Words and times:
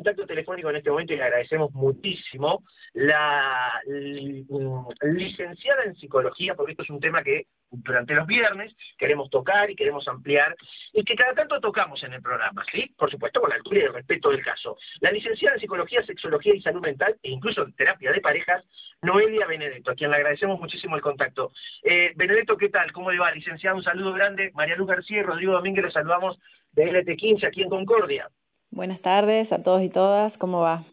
contacto 0.00 0.26
telefónico 0.26 0.70
en 0.70 0.76
este 0.76 0.90
momento 0.90 1.12
y 1.12 1.16
le 1.16 1.24
agradecemos 1.24 1.72
muchísimo 1.72 2.64
la 2.94 3.82
mm, 3.86 4.88
licenciada 5.14 5.84
en 5.84 5.94
psicología, 5.94 6.54
porque 6.54 6.72
esto 6.72 6.84
es 6.84 6.90
un 6.90 7.00
tema 7.00 7.22
que 7.22 7.48
durante 7.70 8.14
los 8.14 8.26
viernes 8.26 8.74
queremos 8.96 9.28
tocar 9.28 9.70
y 9.70 9.76
queremos 9.76 10.08
ampliar 10.08 10.56
y 10.94 11.04
que 11.04 11.14
cada 11.14 11.34
tanto 11.34 11.60
tocamos 11.60 12.02
en 12.02 12.14
el 12.14 12.22
programa, 12.22 12.64
¿sí? 12.72 12.94
Por 12.96 13.10
supuesto 13.10 13.42
con 13.42 13.50
la 13.50 13.56
altura 13.56 13.78
y 13.78 13.82
el 13.82 13.92
respeto 13.92 14.30
del 14.30 14.42
caso. 14.42 14.78
La 15.00 15.12
licenciada 15.12 15.56
en 15.56 15.60
psicología, 15.60 16.02
sexología 16.02 16.54
y 16.54 16.62
salud 16.62 16.80
mental 16.80 17.16
e 17.22 17.30
incluso 17.30 17.66
terapia 17.76 18.10
de 18.10 18.22
parejas, 18.22 18.64
Noelia 19.02 19.46
Benedetto, 19.46 19.90
a 19.90 19.94
quien 19.94 20.10
le 20.10 20.16
agradecemos 20.16 20.58
muchísimo 20.58 20.96
el 20.96 21.02
contacto. 21.02 21.52
Eh, 21.82 22.12
Benedetto, 22.16 22.56
¿qué 22.56 22.70
tal? 22.70 22.90
¿Cómo 22.92 23.10
le 23.10 23.18
va? 23.18 23.30
Licenciada, 23.32 23.76
un 23.76 23.82
saludo 23.82 24.14
grande. 24.14 24.50
María 24.54 24.76
Luz 24.76 24.88
García 24.88 25.18
y 25.18 25.22
Rodrigo 25.22 25.52
Domínguez, 25.52 25.84
le 25.84 25.90
saludamos 25.90 26.38
de 26.72 26.90
LT15 26.90 27.46
aquí 27.46 27.62
en 27.62 27.68
Concordia. 27.68 28.30
Buenas 28.70 29.00
tardes 29.02 29.50
a 29.52 29.62
todos 29.62 29.82
y 29.82 29.90
todas, 29.90 30.36
¿cómo 30.38 30.60
va? 30.60 30.84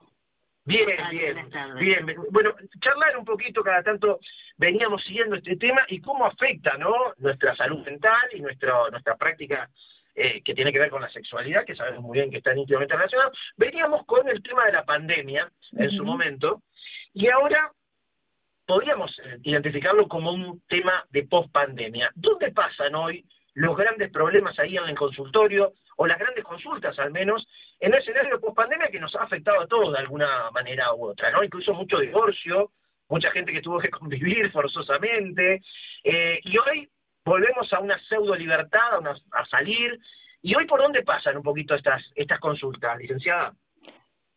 Bien, 0.66 0.86
bien, 1.12 2.06
bien. 2.06 2.18
Bueno, 2.32 2.54
charlar 2.82 3.18
un 3.18 3.24
poquito, 3.24 3.64
cada 3.64 3.84
tanto 3.84 4.20
veníamos 4.58 5.02
siguiendo 5.04 5.38
este 5.38 5.56
tema 5.56 5.86
y 5.88 6.02
cómo 6.02 6.26
afecta, 6.26 6.78
¿no? 6.78 6.94
Nuestra 7.20 7.56
salud 7.56 7.86
mental 7.86 8.28
y 8.34 8.42
nuestra 8.42 8.90
nuestra 8.92 9.16
práctica 9.16 9.70
eh, 10.14 10.42
que 10.42 10.56
tiene 10.56 10.74
que 10.74 10.80
ver 10.80 10.90
con 10.90 11.02
la 11.02 11.10
sexualidad, 11.10 11.64
que 11.64 11.76
sabemos 11.76 12.02
muy 12.02 12.18
bien 12.18 12.32
que 12.32 12.38
están 12.38 12.58
íntimamente 12.58 12.96
relacionados. 12.96 13.38
Veníamos 13.56 14.06
con 14.06 14.28
el 14.28 14.42
tema 14.42 14.66
de 14.66 14.74
la 14.74 14.84
pandemia 14.84 15.50
en 15.78 15.92
su 15.92 16.04
momento 16.04 16.64
y 17.14 17.30
ahora 17.30 17.72
podríamos 18.66 19.18
eh, 19.20 19.38
identificarlo 19.44 20.08
como 20.08 20.32
un 20.32 20.62
tema 20.68 21.06
de 21.12 21.24
post-pandemia. 21.28 22.12
¿Dónde 22.16 22.52
pasan 22.52 22.96
hoy 22.96 23.24
los 23.54 23.78
grandes 23.78 24.12
problemas 24.12 24.60
ahí 24.60 24.76
en 24.76 24.90
el 24.90 24.96
consultorio, 24.96 25.74
o 25.98 26.08
las 26.08 26.18
grandes 26.18 26.44
consultas 26.44 26.98
al 27.00 27.12
menos, 27.12 27.48
en 27.80 27.94
el 27.94 28.00
escenario 28.00 28.40
post-pandemia 28.40 28.90
que 28.90 29.00
nos 29.00 29.16
ha 29.16 29.24
afectado 29.24 29.62
a 29.62 29.68
todos 29.68 29.92
de 29.92 30.00
alguna 30.00 30.50
manera 30.52 30.94
u 30.94 31.06
otra, 31.06 31.32
¿no? 31.32 31.44
Incluso 31.44 31.74
mucho 31.74 32.00
divorcio, 32.00 32.72
mucha 33.10 33.32
gente 33.32 33.52
que 33.52 33.62
tuvo 33.62 33.80
que 33.80 33.90
convivir 34.00 34.52
forzosamente, 34.52 35.62
eh, 36.04 36.40
y 36.44 36.58
hoy 36.58 36.90
volvemos 37.26 37.72
a 37.74 37.80
una 37.80 38.00
pseudo 38.00 38.36
libertad, 38.36 39.06
a, 39.06 39.40
a, 39.40 39.46
salir, 39.46 40.00
y 40.42 40.56
hoy 40.56 40.66
por 40.66 40.80
dónde 40.80 41.04
pasan 41.04 41.36
un 41.36 41.44
poquito 41.44 41.76
estas, 41.76 42.10
estas 42.16 42.40
consultas, 42.40 42.98
licenciada? 42.98 43.54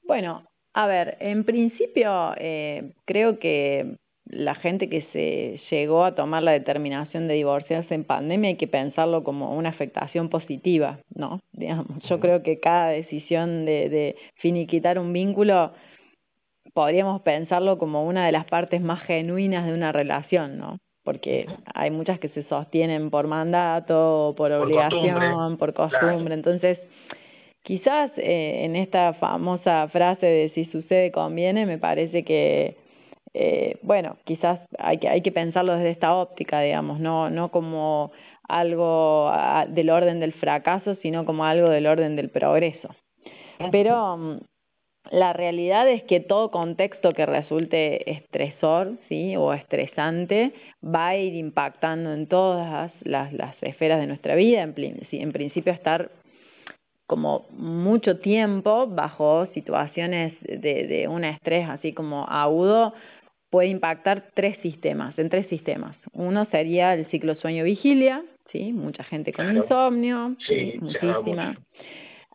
Bueno, 0.03 0.51
a 0.73 0.87
ver, 0.87 1.17
en 1.21 1.45
principio 1.45 2.35
eh, 2.37 2.93
creo 3.05 3.39
que 3.39 3.97
la 4.33 4.55
gente 4.55 4.89
que 4.89 5.07
se 5.13 5.61
llegó 5.75 6.05
a 6.05 6.15
tomar 6.15 6.43
la 6.43 6.53
determinación 6.53 7.29
de 7.29 7.35
divorciarse 7.35 7.95
en 7.95 8.05
pandemia 8.05 8.51
hay 8.51 8.57
que 8.57 8.69
pensarlo 8.69 9.25
como 9.25 9.57
una 9.57 9.71
afectación 9.71 10.29
positiva, 10.29 10.99
¿no? 11.15 11.41
Digamos, 11.53 12.03
yo 12.09 12.21
creo 12.21 12.43
que 12.43 12.61
cada 12.61 12.91
decisión 12.91 13.65
de, 13.65 13.89
de 13.89 14.17
finiquitar 14.37 14.99
un 14.99 15.13
vínculo 15.13 15.73
podríamos 16.75 17.23
pensarlo 17.23 17.79
como 17.79 18.05
una 18.07 18.27
de 18.27 18.33
las 18.33 18.45
partes 18.47 18.81
más 18.81 19.03
genuinas 19.03 19.67
de 19.67 19.73
una 19.73 19.93
relación, 19.93 20.59
¿no? 20.59 20.79
Porque 21.05 21.47
hay 21.75 21.91
muchas 21.91 22.21
que 22.21 22.29
se 22.29 22.45
sostienen 22.45 23.11
por 23.11 23.27
mandato, 23.27 24.35
por 24.37 24.53
obligación, 24.53 25.57
por 25.57 25.73
costumbre. 25.73 26.35
Entonces, 26.35 26.79
quizás 27.63 28.13
eh, 28.17 28.65
en 28.65 28.77
esta 28.77 29.15
famosa 29.15 29.89
frase 29.89 30.27
de 30.27 30.51
si 30.51 30.67
sucede 30.67 31.11
conviene, 31.11 31.67
me 31.67 31.79
parece 31.79 32.23
que 32.23 32.77
eh, 33.35 33.79
bueno, 33.83 34.17
quizás 34.25 34.61
hay 34.79 34.99
que, 34.99 35.09
hay 35.09 35.23
que 35.23 35.33
pensarlo 35.33 35.75
desde 35.75 35.91
esta 35.91 36.15
óptica, 36.15 36.61
digamos, 36.61 36.99
no, 36.99 37.31
no 37.31 37.51
como 37.51 38.13
algo 38.49 39.29
ah, 39.29 39.67
del 39.69 39.91
orden 39.91 40.21
del 40.21 40.33
fracaso, 40.33 40.97
sino 40.97 41.25
como 41.25 41.45
algo 41.45 41.69
del 41.69 41.87
orden 41.87 42.17
del 42.17 42.31
progreso. 42.31 42.89
Pero 43.71 44.17
mm, 44.17 44.39
la 45.13 45.33
realidad 45.33 45.89
es 45.89 46.03
que 46.05 46.21
todo 46.21 46.51
contexto 46.51 47.13
que 47.13 47.27
resulte 47.27 48.11
estresor 48.11 48.99
¿sí? 49.09 49.37
o 49.37 49.53
estresante 49.53 50.53
va 50.85 51.09
a 51.09 51.17
ir 51.17 51.35
impactando 51.35 52.13
en 52.13 52.27
todas 52.27 52.93
las, 53.03 53.33
las 53.33 53.55
esferas 53.63 54.01
de 54.01 54.07
nuestra 54.07 54.35
vida. 54.35 54.63
En, 54.63 54.75
en 54.77 55.33
principio 55.33 55.73
estar 55.73 56.11
como 57.07 57.47
mucho 57.51 58.19
tiempo 58.19 58.87
bajo 58.87 59.47
situaciones 59.47 60.33
de, 60.43 60.87
de 60.87 61.09
un 61.09 61.25
estrés 61.25 61.69
así 61.69 61.93
como 61.93 62.25
agudo 62.29 62.95
puede 63.51 63.69
impactar 63.69 64.31
tres 64.35 64.57
sistemas, 64.63 65.19
en 65.19 65.29
tres 65.29 65.47
sistemas. 65.49 65.97
Uno 66.13 66.47
sería 66.47 66.95
el 66.95 67.07
ciclo 67.11 67.35
sueño-vigilia, 67.35 68.23
¿sí? 68.53 68.73
Mucha 68.73 69.05
gente 69.05 69.33
con 69.33 69.55
insomnio, 69.57 70.37
sí, 70.47 70.75
muchísima. 70.81 71.57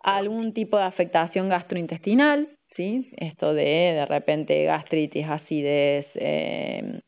Algún 0.04 0.54
tipo 0.54 0.78
de 0.78 0.84
afectación 0.84 1.50
gastrointestinal, 1.50 2.50
¿sí? 2.76 3.10
Esto 3.18 3.54
de 3.54 3.64
de 3.64 4.06
repente 4.06 4.66
gastritis, 4.66 5.26
acidez, 5.26 6.06
eh, 6.16 7.00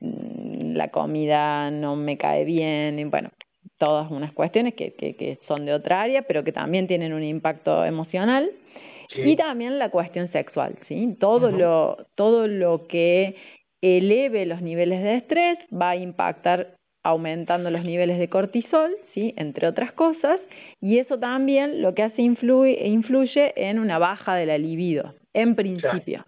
la 0.00 0.88
comida 0.88 1.70
no 1.70 1.94
me 1.94 2.16
cae 2.16 2.44
bien, 2.44 2.98
y 2.98 3.04
bueno, 3.04 3.30
todas 3.78 4.10
unas 4.10 4.32
cuestiones 4.32 4.74
que, 4.74 4.94
que, 4.94 5.14
que 5.14 5.38
son 5.46 5.66
de 5.66 5.74
otra 5.74 6.00
área, 6.00 6.22
pero 6.22 6.42
que 6.42 6.52
también 6.52 6.86
tienen 6.86 7.12
un 7.12 7.22
impacto 7.22 7.84
emocional. 7.84 8.50
Y 9.16 9.36
también 9.36 9.78
la 9.78 9.90
cuestión 9.90 10.30
sexual, 10.32 10.76
¿sí? 10.88 11.16
Todo, 11.20 11.50
lo, 11.50 12.06
todo 12.14 12.46
lo 12.46 12.86
que 12.86 13.36
eleve 13.82 14.46
los 14.46 14.62
niveles 14.62 15.02
de 15.02 15.16
estrés 15.16 15.58
va 15.70 15.90
a 15.90 15.96
impactar 15.96 16.76
aumentando 17.04 17.70
los 17.70 17.84
niveles 17.84 18.18
de 18.18 18.28
cortisol, 18.28 18.96
¿sí? 19.12 19.34
entre 19.36 19.68
otras 19.68 19.92
cosas, 19.92 20.40
y 20.80 20.98
eso 20.98 21.18
también 21.18 21.82
lo 21.82 21.94
que 21.94 22.02
hace 22.02 22.22
influye, 22.22 22.86
influye 22.86 23.52
en 23.56 23.78
una 23.78 23.98
baja 23.98 24.34
de 24.34 24.46
la 24.46 24.56
libido, 24.56 25.14
en 25.34 25.54
principio. 25.54 26.24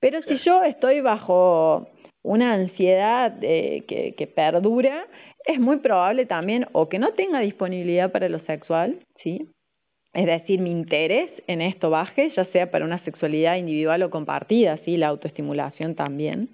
Pero 0.00 0.20
si 0.22 0.38
yo 0.38 0.64
estoy 0.64 1.00
bajo 1.00 1.88
una 2.24 2.54
ansiedad 2.54 3.38
eh, 3.40 3.84
que, 3.86 4.14
que 4.16 4.26
perdura, 4.26 5.06
es 5.44 5.60
muy 5.60 5.76
probable 5.76 6.26
también 6.26 6.66
o 6.72 6.88
que 6.88 6.98
no 6.98 7.12
tenga 7.12 7.38
disponibilidad 7.38 8.10
para 8.10 8.28
lo 8.28 8.40
sexual, 8.40 8.98
¿sí? 9.22 9.48
Es 10.16 10.24
decir, 10.24 10.60
mi 10.60 10.70
interés 10.70 11.28
en 11.46 11.60
esto 11.60 11.90
baje, 11.90 12.32
ya 12.34 12.46
sea 12.46 12.70
para 12.70 12.86
una 12.86 13.04
sexualidad 13.04 13.56
individual 13.56 14.02
o 14.02 14.08
compartida, 14.08 14.78
¿sí? 14.82 14.96
la 14.96 15.08
autoestimulación 15.08 15.94
también. 15.94 16.48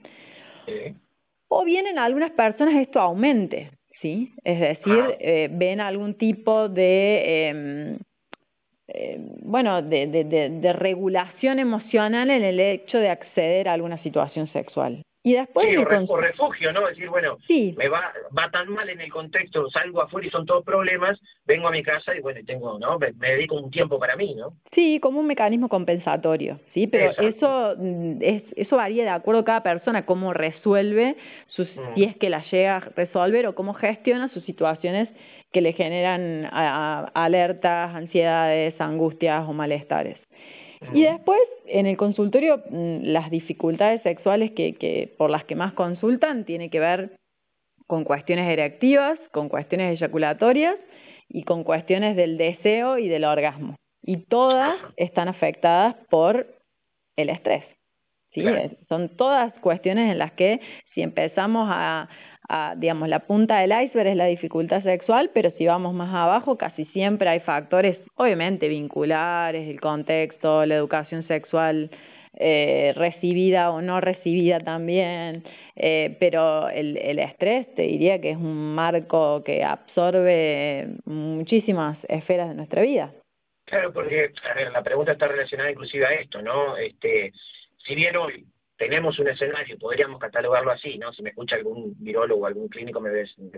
O 1.46 1.64
bien 1.64 1.86
en 1.86 1.96
algunas 1.96 2.32
personas 2.32 2.74
esto 2.74 2.98
aumente, 2.98 3.70
¿sí? 4.00 4.32
Es 4.42 4.58
decir, 4.58 4.98
ah. 5.00 5.14
eh, 5.20 5.48
ven 5.52 5.80
algún 5.80 6.14
tipo 6.14 6.68
de, 6.68 7.22
eh, 7.24 7.98
eh, 8.88 9.18
bueno, 9.44 9.80
de, 9.80 10.08
de, 10.08 10.24
de 10.24 10.72
regulación 10.72 11.60
emocional 11.60 12.30
en 12.30 12.42
el 12.42 12.58
hecho 12.58 12.98
de 12.98 13.10
acceder 13.10 13.68
a 13.68 13.74
alguna 13.74 14.02
situación 14.02 14.48
sexual. 14.48 15.04
Y 15.24 15.34
después 15.34 15.68
sí, 15.68 15.76
o, 15.76 16.16
refugio, 16.16 16.72
¿no? 16.72 16.86
Decir, 16.88 17.08
bueno, 17.08 17.38
me 17.48 17.88
va, 17.88 18.12
va 18.36 18.50
tan 18.50 18.68
mal 18.68 18.88
en 18.88 19.00
el 19.00 19.10
contexto, 19.10 19.70
salgo 19.70 20.02
afuera 20.02 20.26
y 20.26 20.30
son 20.30 20.44
todos 20.46 20.64
problemas, 20.64 21.20
vengo 21.46 21.68
a 21.68 21.70
mi 21.70 21.82
casa 21.84 22.16
y 22.16 22.20
bueno, 22.20 22.40
tengo, 22.44 22.76
¿no? 22.80 22.98
Me, 22.98 23.12
dedico 23.12 23.54
un 23.54 23.70
tiempo 23.70 24.00
para 24.00 24.16
mí, 24.16 24.34
¿no? 24.34 24.54
Sí, 24.74 24.98
como 25.00 25.20
un 25.20 25.28
mecanismo 25.28 25.68
compensatorio, 25.68 26.58
¿sí? 26.74 26.88
Pero 26.88 27.12
eso 27.20 27.74
mm, 27.78 28.16
es, 28.20 28.42
eso 28.56 28.76
varía 28.76 29.04
de 29.04 29.10
acuerdo 29.10 29.42
a 29.42 29.44
cada 29.44 29.62
persona, 29.62 30.06
cómo 30.06 30.32
resuelve, 30.32 31.16
sus, 31.46 31.68
mm. 31.68 31.94
si 31.94 32.02
es 32.02 32.16
que 32.16 32.28
la 32.28 32.42
llega 32.50 32.78
a 32.78 32.80
resolver 32.80 33.46
o 33.46 33.54
cómo 33.54 33.74
gestiona 33.74 34.28
sus 34.30 34.44
situaciones 34.44 35.08
que 35.52 35.60
le 35.60 35.72
generan 35.74 36.48
alertas, 36.50 37.94
ansiedades, 37.94 38.74
angustias 38.80 39.44
o 39.46 39.52
malestares. 39.52 40.18
Y 40.92 41.02
después, 41.02 41.40
en 41.66 41.86
el 41.86 41.96
consultorio, 41.96 42.62
mm, 42.70 43.04
las 43.04 43.30
dificultades 43.30 44.02
sexuales 44.02 44.52
que, 44.52 44.74
que, 44.74 45.14
por 45.16 45.30
las 45.30 45.44
que 45.44 45.54
más 45.54 45.72
consultan 45.74 46.44
tiene 46.44 46.70
que 46.70 46.80
ver 46.80 47.16
con 47.86 48.04
cuestiones 48.04 48.48
directivas, 48.48 49.18
con 49.32 49.48
cuestiones 49.48 50.00
eyaculatorias 50.00 50.76
y 51.28 51.44
con 51.44 51.64
cuestiones 51.64 52.16
del 52.16 52.38
deseo 52.38 52.98
y 52.98 53.08
del 53.08 53.24
orgasmo. 53.24 53.76
Y 54.02 54.18
todas 54.24 54.76
están 54.96 55.28
afectadas 55.28 55.94
por 56.10 56.46
el 57.16 57.30
estrés. 57.30 57.64
¿sí? 58.32 58.44
Son 58.88 59.16
todas 59.16 59.52
cuestiones 59.60 60.10
en 60.10 60.18
las 60.18 60.32
que 60.32 60.60
si 60.94 61.02
empezamos 61.02 61.68
a, 61.70 62.08
digamos, 62.76 63.08
la 63.08 63.20
punta 63.20 63.60
del 63.60 63.72
iceberg 63.72 64.08
es 64.08 64.16
la 64.16 64.26
dificultad 64.26 64.82
sexual, 64.82 65.30
pero 65.32 65.52
si 65.58 65.66
vamos 65.66 65.94
más 65.94 66.14
abajo, 66.14 66.58
casi 66.58 66.84
siempre 66.86 67.28
hay 67.28 67.40
factores, 67.40 67.98
obviamente, 68.16 68.68
vinculares, 68.68 69.68
el 69.68 69.80
contexto, 69.80 70.66
la 70.66 70.74
educación 70.74 71.26
sexual 71.28 71.90
eh, 72.34 72.92
recibida 72.96 73.70
o 73.70 73.82
no 73.82 74.00
recibida 74.00 74.58
también, 74.60 75.44
eh, 75.76 76.16
pero 76.18 76.70
el, 76.70 76.96
estrés 77.18 77.74
te 77.74 77.82
diría 77.82 78.20
que 78.20 78.30
es 78.30 78.36
un 78.36 78.74
marco 78.74 79.44
que 79.44 79.62
absorbe 79.62 80.88
muchísimas 81.04 81.98
esferas 82.08 82.48
de 82.48 82.54
nuestra 82.54 82.82
vida. 82.82 83.12
Claro, 83.66 83.92
porque 83.92 84.32
la 84.72 84.82
pregunta 84.82 85.12
está 85.12 85.28
relacionada 85.28 85.70
inclusive 85.70 86.06
a 86.06 86.14
esto, 86.14 86.40
¿no? 86.40 86.76
Este, 86.76 87.32
si 87.76 87.94
bien 87.94 88.16
hoy 88.16 88.46
tenemos 88.82 89.16
un 89.20 89.28
escenario, 89.28 89.78
podríamos 89.78 90.18
catalogarlo 90.18 90.72
así, 90.72 90.98
¿no? 90.98 91.12
Si 91.12 91.22
me 91.22 91.30
escucha 91.30 91.54
algún 91.54 91.94
virólogo 92.00 92.46
algún 92.46 92.68
clínico 92.68 93.00
me, 93.00 93.12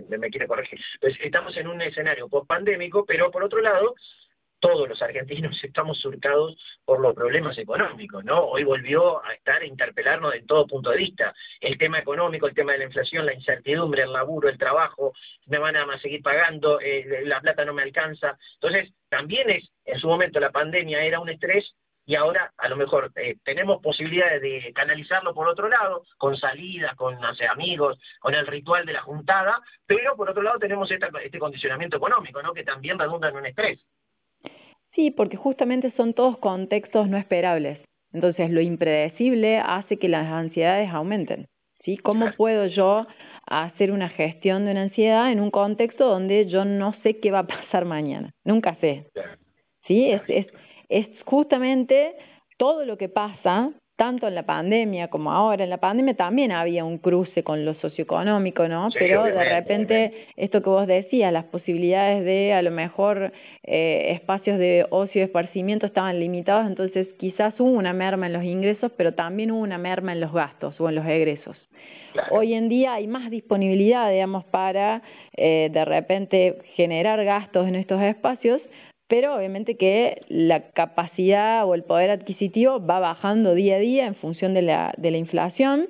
me, 0.07 0.17
me 0.19 0.29
quiere 0.29 0.45
corregir. 0.45 0.79
Pues 1.01 1.15
estamos 1.19 1.57
en 1.57 1.67
un 1.67 1.81
escenario 1.81 2.29
post-pandémico, 2.29 3.07
pero 3.07 3.31
por 3.31 3.43
otro 3.43 3.59
lado, 3.59 3.95
todos 4.59 4.87
los 4.87 5.01
argentinos 5.01 5.59
estamos 5.63 5.99
surcados 5.99 6.55
por 6.85 6.99
los 6.99 7.15
problemas 7.15 7.57
económicos, 7.57 8.23
¿no? 8.23 8.45
Hoy 8.45 8.65
volvió 8.65 9.25
a 9.25 9.33
estar 9.33 9.63
a 9.63 9.65
interpelarnos 9.65 10.31
de 10.31 10.43
todo 10.43 10.67
punto 10.67 10.91
de 10.91 10.97
vista. 10.97 11.33
El 11.59 11.79
tema 11.79 11.97
económico, 11.97 12.45
el 12.45 12.53
tema 12.53 12.73
de 12.73 12.77
la 12.77 12.85
inflación, 12.85 13.25
la 13.25 13.33
incertidumbre, 13.33 14.03
el 14.03 14.13
laburo, 14.13 14.47
el 14.47 14.59
trabajo, 14.59 15.11
me 15.47 15.57
van 15.57 15.75
a 15.75 15.97
seguir 15.97 16.21
pagando, 16.21 16.79
eh, 16.79 17.23
la 17.23 17.41
plata 17.41 17.65
no 17.65 17.73
me 17.73 17.81
alcanza. 17.81 18.37
Entonces, 18.61 18.93
también 19.09 19.49
es, 19.49 19.71
en 19.85 19.97
su 19.97 20.07
momento 20.07 20.39
la 20.39 20.51
pandemia 20.51 21.03
era 21.03 21.19
un 21.19 21.29
estrés 21.29 21.73
y 22.05 22.15
ahora 22.15 22.53
a 22.57 22.69
lo 22.69 22.77
mejor 22.77 23.11
eh, 23.15 23.37
tenemos 23.43 23.81
posibilidades 23.81 24.41
de 24.41 24.71
canalizarlo 24.73 25.33
por 25.33 25.47
otro 25.47 25.67
lado, 25.67 26.03
con 26.17 26.37
salidas, 26.37 26.95
con 26.95 27.17
amigos, 27.49 27.99
con 28.19 28.35
el 28.35 28.45
ritual 28.45 28.85
de 28.85 28.93
la 28.93 29.01
juntada, 29.01 29.61
pero 29.85 30.15
por 30.15 30.29
otro 30.29 30.43
lado 30.43 30.59
tenemos 30.59 30.89
este 30.91 31.39
condicionamiento 31.39 31.97
económico, 31.97 32.41
¿no? 32.41 32.53
que 32.53 32.63
también 32.63 32.99
redunda 32.99 33.29
en 33.29 33.35
un 33.35 33.45
estrés. 33.47 33.79
Sí, 34.93 35.11
porque 35.11 35.35
justamente 35.35 35.91
son 35.97 36.13
todos 36.13 36.37
contextos 36.37 37.09
no 37.09 37.17
esperables. 37.17 37.79
Entonces, 38.13 38.49
lo 38.49 38.61
impredecible 38.61 39.57
hace 39.57 39.97
que 39.97 40.07
las 40.07 40.25
ansiedades 40.25 40.89
aumenten. 40.89 41.47
¿sí? 41.83 41.97
¿Cómo 41.97 42.31
puedo 42.37 42.65
yo 42.67 43.05
hacer 43.45 43.91
una 43.91 44.07
gestión 44.07 44.65
de 44.65 44.71
una 44.71 44.83
ansiedad 44.83 45.31
en 45.33 45.41
un 45.41 45.51
contexto 45.51 46.07
donde 46.07 46.47
yo 46.47 46.63
no 46.63 46.95
sé 47.03 47.19
qué 47.19 47.31
va 47.31 47.39
a 47.39 47.47
pasar 47.47 47.83
mañana? 47.83 48.31
Nunca 48.45 48.75
sé. 48.75 49.07
¿Sí? 49.85 50.09
Es, 50.09 50.21
es, 50.29 50.47
es 50.89 51.07
justamente 51.25 52.15
todo 52.57 52.85
lo 52.85 52.97
que 52.97 53.09
pasa, 53.09 53.71
tanto 53.95 54.27
en 54.27 54.35
la 54.35 54.43
pandemia 54.43 55.07
como 55.07 55.31
ahora. 55.31 55.63
En 55.63 55.69
la 55.69 55.77
pandemia 55.77 56.15
también 56.15 56.51
había 56.51 56.83
un 56.83 56.97
cruce 56.97 57.43
con 57.43 57.63
lo 57.63 57.75
socioeconómico, 57.75 58.67
¿no? 58.67 58.89
Pero 58.97 59.23
de 59.23 59.43
repente, 59.43 60.27
esto 60.35 60.61
que 60.61 60.69
vos 60.69 60.87
decías, 60.87 61.31
las 61.31 61.45
posibilidades 61.45 62.25
de 62.25 62.53
a 62.53 62.61
lo 62.61 62.71
mejor 62.71 63.31
eh, 63.63 64.11
espacios 64.11 64.59
de 64.59 64.85
ocio 64.89 65.21
y 65.21 65.23
esparcimiento 65.23 65.85
estaban 65.85 66.19
limitados, 66.19 66.67
entonces 66.67 67.07
quizás 67.17 67.53
hubo 67.59 67.71
una 67.71 67.93
merma 67.93 68.27
en 68.27 68.33
los 68.33 68.43
ingresos, 68.43 68.91
pero 68.97 69.13
también 69.13 69.51
hubo 69.51 69.61
una 69.61 69.77
merma 69.77 70.11
en 70.11 70.19
los 70.19 70.33
gastos 70.33 70.79
o 70.79 70.89
en 70.89 70.95
los 70.95 71.05
egresos. 71.05 71.57
Hoy 72.31 72.53
en 72.53 72.69
día 72.69 72.93
hay 72.93 73.07
más 73.07 73.29
disponibilidad, 73.29 74.09
digamos, 74.09 74.45
para 74.45 75.01
eh, 75.35 75.69
de 75.71 75.85
repente 75.85 76.59
generar 76.75 77.23
gastos 77.25 77.67
en 77.67 77.75
estos 77.75 78.01
espacios, 78.01 78.61
pero 79.07 79.35
obviamente 79.35 79.77
que 79.77 80.21
la 80.27 80.71
capacidad 80.71 81.65
o 81.67 81.75
el 81.75 81.83
poder 81.83 82.09
adquisitivo 82.09 82.83
va 82.83 82.99
bajando 82.99 83.53
día 83.53 83.75
a 83.75 83.79
día 83.79 84.07
en 84.07 84.15
función 84.15 84.53
de 84.53 84.63
la, 84.63 84.93
de 84.97 85.11
la 85.11 85.17
inflación. 85.17 85.87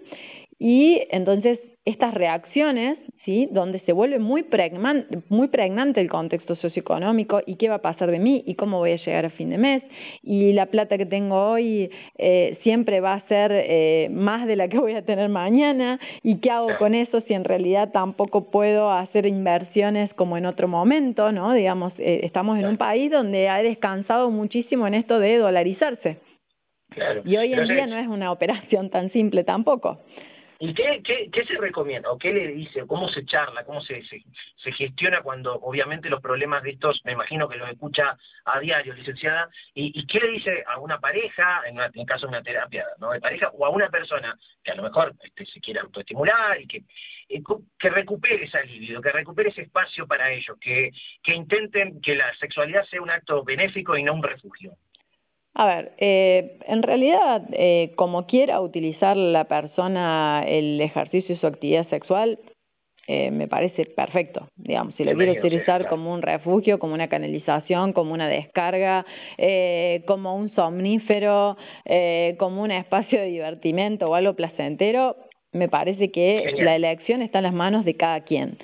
Y 0.60 1.02
entonces 1.12 1.60
estas 1.86 2.16
reacciones, 2.16 2.98
¿sí? 3.26 3.48
donde 3.52 3.80
se 3.82 3.94
vuelve 3.94 4.18
muy, 4.18 4.42
pregnante, 4.42 5.20
muy 5.30 5.48
pregnante 5.50 6.02
el 6.02 6.10
contexto 6.10 6.56
socioeconómico 6.56 7.42
y 7.46 7.58
qué 7.58 7.70
va 7.70 7.76
a 7.76 7.82
pasar 7.82 8.10
de 8.10 8.18
mí 8.18 8.44
y 8.48 8.56
cómo 8.56 8.80
voy 8.80 8.94
a 8.94 8.96
llegar 8.96 9.26
a 9.26 9.30
fin 9.30 9.52
de 9.52 9.60
mes 9.60 9.84
y 10.24 10.54
la 10.54 10.66
plata 10.66 10.98
que 10.98 11.06
tengo 11.06 11.36
hoy 11.52 11.92
eh, 12.18 12.58
siempre 12.64 13.02
va 13.02 13.14
a 13.14 13.28
ser 13.28 13.52
eh, 13.54 14.10
más 14.12 14.48
de 14.48 14.56
la 14.56 14.68
que 14.68 14.80
voy 14.80 14.94
a 14.94 15.04
tener 15.04 15.30
mañana 15.30 16.00
y 16.24 16.40
qué 16.40 16.50
hago 16.50 16.70
con 16.80 16.96
eso 16.96 17.22
si 17.28 17.36
en 17.36 17.44
realidad 17.44 17.92
tampoco 17.92 18.50
puedo 18.50 18.90
hacer 18.92 19.28
inversiones 19.28 20.12
como 20.16 20.38
en 20.38 20.48
otro 20.48 20.68
momento, 20.68 21.32
¿no? 21.32 21.54
Digamos, 21.54 21.94
eh, 22.00 22.22
estamos 22.24 22.58
en 22.58 22.66
un 22.66 22.78
país 22.78 23.12
donde 23.12 23.48
ha 23.48 23.62
descansado 23.62 24.32
muchísimo 24.32 24.88
en 24.88 24.96
esto 24.96 25.20
de 25.20 25.38
dolarizarse. 25.38 26.18
Y 27.26 27.36
hoy 27.36 27.54
en 27.54 27.68
día 27.68 27.88
no 27.88 27.98
es 27.98 28.08
una 28.08 28.32
operación 28.32 28.90
tan 28.90 29.12
simple 29.12 29.44
tampoco. 29.44 30.00
¿Y 30.60 30.74
qué, 30.74 31.46
se 31.46 31.57
recomienda? 31.57 32.10
¿O 32.12 32.18
qué 32.18 32.31
le 32.31 32.48
dice? 32.48 32.86
¿Cómo 32.88 33.10
se 33.10 33.25
charla? 33.25 33.66
¿Cómo 33.66 33.81
se, 33.81 34.02
gestiona 34.72 35.22
cuando 35.22 35.56
obviamente 35.56 36.10
los 36.10 36.22
problemas 36.22 36.63
de 36.63 36.72
estos, 36.72 37.02
me 37.04 37.12
imagino 37.12 37.50
que 37.50 37.57
lo 37.57 37.68
escucha 37.68 38.18
a 38.46 38.60
diario, 38.60 38.94
licenciada? 38.94 39.50
¿Y, 39.74 40.06
qué 40.07 40.19
le 40.19 40.30
dice 40.30 40.63
a 40.68 40.80
una 40.80 41.00
pareja, 41.00 41.62
en, 41.66 42.06
caso 42.06 42.28
de 42.28 42.30
una 42.30 42.44
terapia 42.44 42.86
de 42.98 43.19
pareja, 43.19 43.50
o 43.50 43.66
a 43.66 43.69
una 43.69 43.90
persona 43.90 44.38
que 44.63 44.72
a 44.72 44.75
lo 44.75 44.84
mejor 44.84 45.13
este, 45.24 45.46
se 45.46 45.60
quiere 45.60 45.81
autoestimular 45.81 46.60
y 46.62 46.68
que, 46.68 46.84
eh, 47.30 47.42
recupere 47.80 48.46
ese 48.46 48.58
alivio, 48.58 49.01
que 49.01 49.12
recupere 49.12 49.50
ese 49.50 49.63
espacio 49.63 50.08
para 50.08 50.31
ellos, 50.31 50.58
que 50.60 50.92
intenten 51.25 52.01
que 52.01 52.16
la 52.16 52.34
sexualidad 52.36 52.86
sea 52.86 53.01
un 53.01 53.10
acto 53.10 53.44
benéfico 53.44 53.98
y 53.98 54.04
no 54.04 54.13
un 54.13 54.24
refugio? 54.24 54.78
A 55.56 55.66
ver, 55.66 55.94
eh, 55.98 56.57
en 56.68 56.84
realidad, 56.84 57.44
eh, 57.54 57.94
como 57.96 58.28
quiera 58.28 58.60
utilizar 58.62 59.16
la 59.16 59.46
persona 59.46 60.44
el 60.46 60.80
ejercicio 60.81 61.34
y 61.34 61.38
su 61.38 61.48
actividad 61.48 61.90
sexual, 61.90 62.40
eh, 63.07 63.30
me 63.30 63.48
parece 63.48 63.86
perfecto, 63.86 64.48
digamos, 64.56 64.96
si 64.96 65.04
lo 65.04 65.13
quiero 65.13 65.34
utilizar 65.34 65.88
como 65.88 66.12
un 66.12 66.24
refugio, 66.24 66.80
como 66.80 66.96
una 66.96 67.07
canalización, 67.07 67.94
como 67.94 68.13
una 68.13 68.28
descarga, 68.28 69.06
eh, 69.38 70.04
como 70.07 70.36
un 70.36 70.52
somnífero, 70.56 71.56
eh, 71.86 72.36
como 72.40 72.63
un 72.63 72.72
espacio 72.72 73.19
de 73.19 73.28
divertimento 73.28 74.10
o 74.10 74.16
algo 74.16 74.34
placentero, 74.34 75.18
me 75.51 75.69
parece 75.69 76.10
que 76.10 76.56
la 76.58 76.75
elección 76.75 77.22
está 77.22 77.40
en 77.40 77.44
las 77.44 77.54
manos 77.54 77.86
de 77.86 77.96
cada 77.96 78.22
quien. 78.22 78.58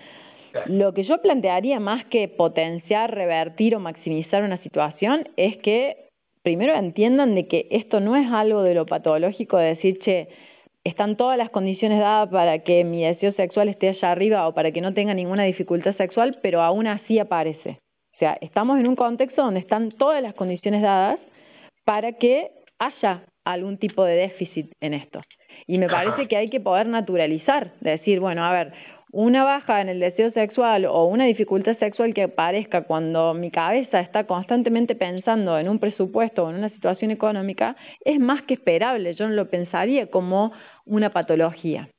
Lo 0.66 0.94
que 0.96 1.04
yo 1.04 1.22
plantearía 1.22 1.80
más 1.80 2.04
que 2.06 2.28
potenciar, 2.28 3.14
revertir 3.14 3.76
o 3.76 3.80
maximizar 3.80 4.42
una 4.42 4.58
situación 4.64 5.30
es 5.38 5.56
que 5.58 6.11
primero 6.44 6.76
entiendan 6.76 7.36
de 7.36 7.48
que 7.48 7.68
esto 7.72 8.00
no 8.00 8.16
es 8.16 8.32
algo 8.32 8.64
de 8.64 8.74
lo 8.74 8.86
patológico 8.86 9.58
de 9.58 9.76
decir, 9.76 10.00
che, 10.00 10.28
están 10.84 11.16
todas 11.16 11.38
las 11.38 11.50
condiciones 11.52 12.00
dadas 12.00 12.30
para 12.30 12.60
que 12.60 12.84
mi 12.84 13.04
deseo 13.04 13.34
sexual 13.34 13.70
esté 13.70 13.90
allá 13.90 14.12
arriba 14.12 14.48
o 14.48 14.54
para 14.54 14.72
que 14.72 14.82
no 14.82 14.94
tenga 14.94 15.14
ninguna 15.14 15.44
dificultad 15.44 15.96
sexual, 15.96 16.40
pero 16.42 16.62
aún 16.62 16.88
así 16.88 17.20
aparece. 17.20 17.80
O 18.16 18.18
sea, 18.18 18.38
estamos 18.42 18.80
en 18.80 18.88
un 18.88 18.96
contexto 18.96 19.44
donde 19.44 19.60
están 19.60 19.92
todas 19.92 20.22
las 20.22 20.34
condiciones 20.34 20.82
dadas 20.82 21.20
para 21.86 22.14
que 22.14 22.52
haya 22.80 23.24
algún 23.46 23.78
tipo 23.78 24.04
de 24.04 24.16
déficit 24.16 24.72
en 24.80 24.94
esto. 24.94 25.22
Y 25.68 25.78
me 25.78 25.88
parece 25.88 26.28
que 26.30 26.38
hay 26.38 26.50
que 26.50 26.60
poder 26.60 26.88
naturalizar, 26.88 27.74
decir, 27.82 28.20
bueno, 28.20 28.44
a 28.44 28.52
ver, 28.52 28.74
una 29.12 29.44
baja 29.44 29.82
en 29.82 29.90
el 29.90 30.00
deseo 30.00 30.32
sexual 30.32 30.86
o 30.86 31.06
una 31.06 31.26
dificultad 31.26 31.78
sexual 31.78 32.14
que 32.14 32.24
aparezca 32.24 32.84
cuando 32.84 33.34
mi 33.34 33.52
cabeza 33.52 34.00
está 34.00 34.26
constantemente 34.26 34.96
pensando 34.96 35.60
en 35.60 35.68
un 35.68 35.80
presupuesto 35.80 36.46
o 36.46 36.50
en 36.50 36.56
una 36.58 36.70
situación 36.70 37.12
económica 37.12 37.76
es 38.06 38.20
más 38.20 38.42
que 38.44 38.54
esperable. 38.54 39.14
Yo 39.16 39.28
no 39.28 39.36
lo 39.36 39.50
pensaría 39.50 40.10
como 40.10 40.54
una 40.86 41.12
patología. 41.12 41.90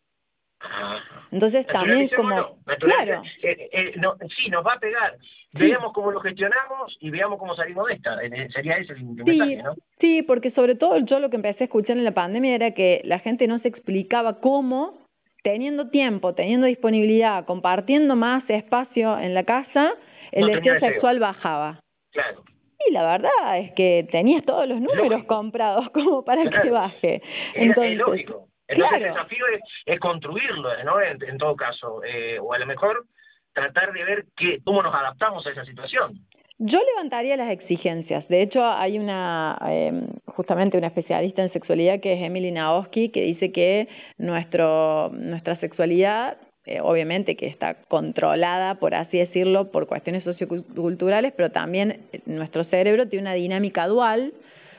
Entonces 1.30 1.66
también 1.66 2.08
como... 2.14 2.58
claro. 2.78 3.22
Eh, 3.42 3.68
eh, 3.72 3.92
no, 3.96 4.16
sí, 4.36 4.48
nos 4.48 4.64
va 4.64 4.74
a 4.74 4.78
pegar. 4.78 5.16
Veamos 5.52 5.92
cómo 5.92 6.12
lo 6.12 6.20
gestionamos 6.20 6.96
y 7.00 7.10
veamos 7.10 7.38
cómo 7.38 7.54
salimos 7.54 7.88
de 7.88 7.94
esta. 7.94 8.16
Sería 8.50 8.74
ese 8.74 8.92
el 8.94 9.04
mensaje, 9.04 9.56
¿no? 9.56 9.74
Sí, 10.00 10.22
porque 10.22 10.50
sobre 10.52 10.76
todo 10.76 10.98
yo 10.98 11.18
lo 11.18 11.30
que 11.30 11.36
empecé 11.36 11.64
a 11.64 11.66
escuchar 11.66 11.98
en 11.98 12.04
la 12.04 12.12
pandemia 12.12 12.54
era 12.54 12.72
que 12.72 13.02
la 13.04 13.18
gente 13.18 13.46
no 13.46 13.58
se 13.58 13.68
explicaba 13.68 14.40
cómo 14.40 15.01
teniendo 15.42 15.90
tiempo, 15.90 16.34
teniendo 16.34 16.66
disponibilidad, 16.66 17.44
compartiendo 17.44 18.16
más 18.16 18.48
espacio 18.48 19.18
en 19.18 19.34
la 19.34 19.44
casa, 19.44 19.94
el 20.30 20.46
deseo, 20.46 20.78
sexual 20.80 21.18
bajaba. 21.18 21.80
Claro. 22.10 22.44
Y 22.86 22.92
la 22.92 23.02
verdad 23.04 23.58
es 23.58 23.72
que 23.74 24.08
tenías 24.10 24.44
todos 24.44 24.66
los 24.66 24.80
números 24.80 25.24
comprados 25.24 25.90
como 25.94 26.24
para 26.24 26.48
que 26.48 26.70
baje. 26.70 27.22
Entonces, 27.54 27.92
es 27.92 27.98
lógico. 27.98 28.48
Entonces 28.68 28.98
el 28.98 29.04
desafío 29.04 29.44
es, 29.86 30.00
construirlo, 30.00 30.70
¿no? 30.84 31.00
En, 31.00 31.38
todo 31.38 31.54
caso. 31.56 32.02
Eh, 32.04 32.38
o 32.40 32.52
a 32.54 32.58
lo 32.58 32.66
mejor 32.66 33.04
tratar 33.52 33.92
de 33.92 34.04
ver 34.04 34.26
qué, 34.36 34.60
cómo 34.64 34.82
nos 34.82 34.94
adaptamos 34.94 35.46
a 35.46 35.50
esa 35.50 35.64
situación. 35.64 36.26
Yo 36.64 36.78
levantaría 36.94 37.36
las 37.36 37.50
exigencias. 37.50 38.28
De 38.28 38.40
hecho, 38.40 38.64
hay 38.64 38.96
una, 38.96 39.58
eh, 39.68 40.06
justamente 40.26 40.78
una 40.78 40.86
especialista 40.86 41.42
en 41.42 41.52
sexualidad 41.52 41.98
que 41.98 42.12
es 42.12 42.22
Emily 42.22 42.52
Naoski, 42.52 43.08
que 43.08 43.22
dice 43.22 43.50
que 43.50 43.88
nuestro, 44.16 45.08
nuestra 45.08 45.58
sexualidad, 45.58 46.36
eh, 46.64 46.80
obviamente 46.80 47.34
que 47.34 47.48
está 47.48 47.74
controlada, 47.88 48.76
por 48.76 48.94
así 48.94 49.18
decirlo, 49.18 49.72
por 49.72 49.88
cuestiones 49.88 50.22
socioculturales, 50.22 51.32
pero 51.36 51.50
también 51.50 52.02
nuestro 52.26 52.62
cerebro 52.62 53.08
tiene 53.08 53.24
una 53.24 53.34
dinámica 53.34 53.88
dual 53.88 54.32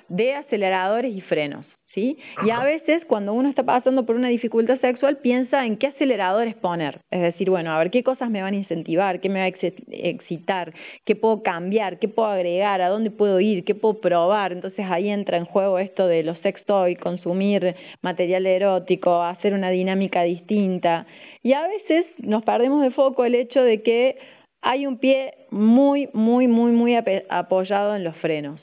de 0.07 0.35
aceleradores 0.35 1.13
y 1.13 1.19
frenos. 1.19 1.65
¿Sí? 1.93 2.17
Y 2.45 2.49
a 2.49 2.63
veces 2.63 3.03
cuando 3.07 3.33
uno 3.33 3.49
está 3.49 3.63
pasando 3.63 4.05
por 4.05 4.15
una 4.15 4.29
dificultad 4.29 4.79
sexual 4.79 5.17
piensa 5.17 5.65
en 5.65 5.77
qué 5.77 5.87
aceleradores 5.87 6.55
poner. 6.55 7.01
Es 7.11 7.21
decir, 7.21 7.49
bueno, 7.49 7.71
a 7.71 7.77
ver 7.79 7.91
qué 7.91 8.03
cosas 8.03 8.29
me 8.29 8.41
van 8.41 8.53
a 8.53 8.57
incentivar, 8.57 9.19
qué 9.19 9.29
me 9.29 9.39
va 9.39 9.45
a 9.45 9.49
excitar, 9.49 10.73
qué 11.05 11.15
puedo 11.15 11.43
cambiar, 11.43 11.99
qué 11.99 12.07
puedo 12.07 12.29
agregar, 12.29 12.81
a 12.81 12.89
dónde 12.89 13.11
puedo 13.11 13.39
ir, 13.39 13.63
qué 13.63 13.75
puedo 13.75 14.01
probar. 14.01 14.51
Entonces 14.53 14.85
ahí 14.89 15.09
entra 15.09 15.37
en 15.37 15.45
juego 15.45 15.79
esto 15.79 16.07
de 16.07 16.23
los 16.23 16.37
sex 16.39 16.63
toys, 16.65 16.97
consumir 16.99 17.75
material 18.01 18.45
erótico, 18.45 19.21
hacer 19.21 19.53
una 19.53 19.69
dinámica 19.69 20.23
distinta. 20.23 21.05
Y 21.41 21.53
a 21.53 21.67
veces 21.67 22.05
nos 22.19 22.43
perdemos 22.43 22.81
de 22.81 22.91
foco 22.91 23.25
el 23.25 23.35
hecho 23.35 23.61
de 23.61 23.83
que 23.83 24.17
hay 24.61 24.87
un 24.87 24.97
pie 24.97 25.33
muy, 25.51 26.09
muy, 26.13 26.47
muy, 26.47 26.71
muy 26.71 26.95
apoyado 27.29 27.95
en 27.95 28.03
los 28.03 28.15
frenos. 28.17 28.59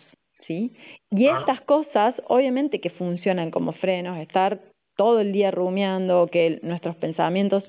¿sí? 0.47 0.73
Y 1.11 1.27
ah. 1.27 1.39
estas 1.41 1.61
cosas, 1.63 2.15
obviamente 2.29 2.81
que 2.81 2.91
funcionan 2.91 3.51
como 3.51 3.73
frenos, 3.73 4.19
estar 4.19 4.61
todo 4.97 5.21
el 5.21 5.33
día 5.33 5.51
rumiando, 5.51 6.29
que 6.31 6.61
nuestros 6.63 6.97
pensamientos 6.97 7.65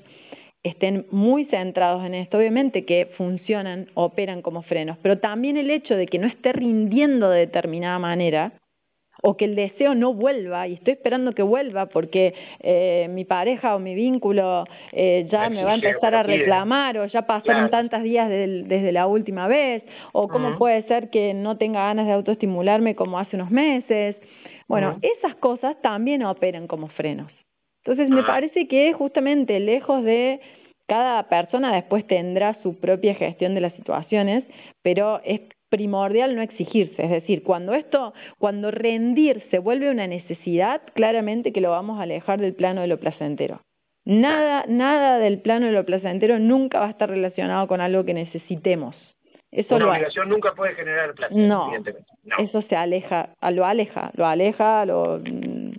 estén 0.62 1.06
muy 1.10 1.46
centrados 1.46 2.04
en 2.04 2.14
esto, 2.14 2.38
obviamente 2.38 2.84
que 2.84 3.06
funcionan, 3.16 3.88
operan 3.94 4.42
como 4.42 4.62
frenos, 4.62 4.96
pero 5.02 5.18
también 5.18 5.56
el 5.56 5.70
hecho 5.70 5.96
de 5.96 6.06
que 6.06 6.18
no 6.18 6.28
esté 6.28 6.52
rindiendo 6.52 7.30
de 7.30 7.40
determinada 7.40 7.98
manera 7.98 8.52
o 9.22 9.36
que 9.36 9.44
el 9.46 9.54
deseo 9.54 9.94
no 9.94 10.12
vuelva 10.12 10.66
y 10.66 10.74
estoy 10.74 10.94
esperando 10.94 11.32
que 11.32 11.42
vuelva 11.42 11.86
porque 11.86 12.34
eh, 12.60 13.06
mi 13.10 13.24
pareja 13.24 13.76
o 13.76 13.78
mi 13.78 13.94
vínculo 13.94 14.64
eh, 14.90 15.26
ya 15.30 15.48
me 15.48 15.64
va 15.64 15.72
a 15.72 15.74
empezar 15.76 16.14
a 16.14 16.24
reclamar 16.24 16.98
o 16.98 17.06
ya 17.06 17.22
pasaron 17.22 17.70
tantos 17.70 18.02
días 18.02 18.28
desde 18.28 18.92
la 18.92 19.06
última 19.06 19.46
vez 19.46 19.84
o 20.12 20.28
cómo 20.28 20.58
puede 20.58 20.82
ser 20.88 21.08
que 21.10 21.34
no 21.34 21.56
tenga 21.56 21.84
ganas 21.84 22.06
de 22.06 22.12
autoestimularme 22.12 22.96
como 22.96 23.18
hace 23.18 23.36
unos 23.36 23.50
meses. 23.50 24.16
Bueno, 24.66 24.98
esas 25.02 25.36
cosas 25.36 25.80
también 25.82 26.24
operan 26.24 26.66
como 26.66 26.88
frenos. 26.88 27.30
Entonces 27.84 28.08
me 28.08 28.22
parece 28.24 28.66
que 28.66 28.92
justamente 28.92 29.60
lejos 29.60 30.02
de 30.04 30.40
cada 30.86 31.28
persona 31.28 31.74
después 31.74 32.06
tendrá 32.06 32.60
su 32.62 32.78
propia 32.78 33.14
gestión 33.14 33.54
de 33.54 33.60
las 33.60 33.72
situaciones, 33.74 34.44
pero 34.82 35.20
es 35.24 35.40
primordial 35.72 36.36
no 36.36 36.42
exigirse, 36.42 37.02
es 37.02 37.10
decir, 37.10 37.42
cuando 37.42 37.72
esto, 37.72 38.12
cuando 38.38 38.70
rendir 38.70 39.42
se 39.50 39.58
vuelve 39.58 39.90
una 39.90 40.06
necesidad, 40.06 40.82
claramente 40.92 41.50
que 41.50 41.62
lo 41.62 41.70
vamos 41.70 41.98
a 41.98 42.02
alejar 42.02 42.38
del 42.40 42.54
plano 42.54 42.82
de 42.82 42.88
lo 42.88 43.00
placentero. 43.00 43.62
Nada, 44.04 44.66
nada 44.68 45.18
del 45.18 45.40
plano 45.40 45.66
de 45.66 45.72
lo 45.72 45.86
placentero 45.86 46.38
nunca 46.38 46.80
va 46.80 46.88
a 46.88 46.90
estar 46.90 47.08
relacionado 47.08 47.66
con 47.68 47.80
algo 47.80 48.04
que 48.04 48.12
necesitemos. 48.12 48.94
Eso 49.50 49.76
una 49.76 49.90
obligación 49.90 50.28
nunca 50.28 50.52
puede 50.54 50.74
generar 50.74 51.14
placer, 51.14 51.36
no, 51.36 51.72
eso 52.38 52.62
se 52.68 52.76
aleja, 52.76 53.30
lo 53.50 53.64
aleja, 53.64 54.10
lo 54.14 54.26
aleja, 54.26 54.84
lo, 54.84 55.20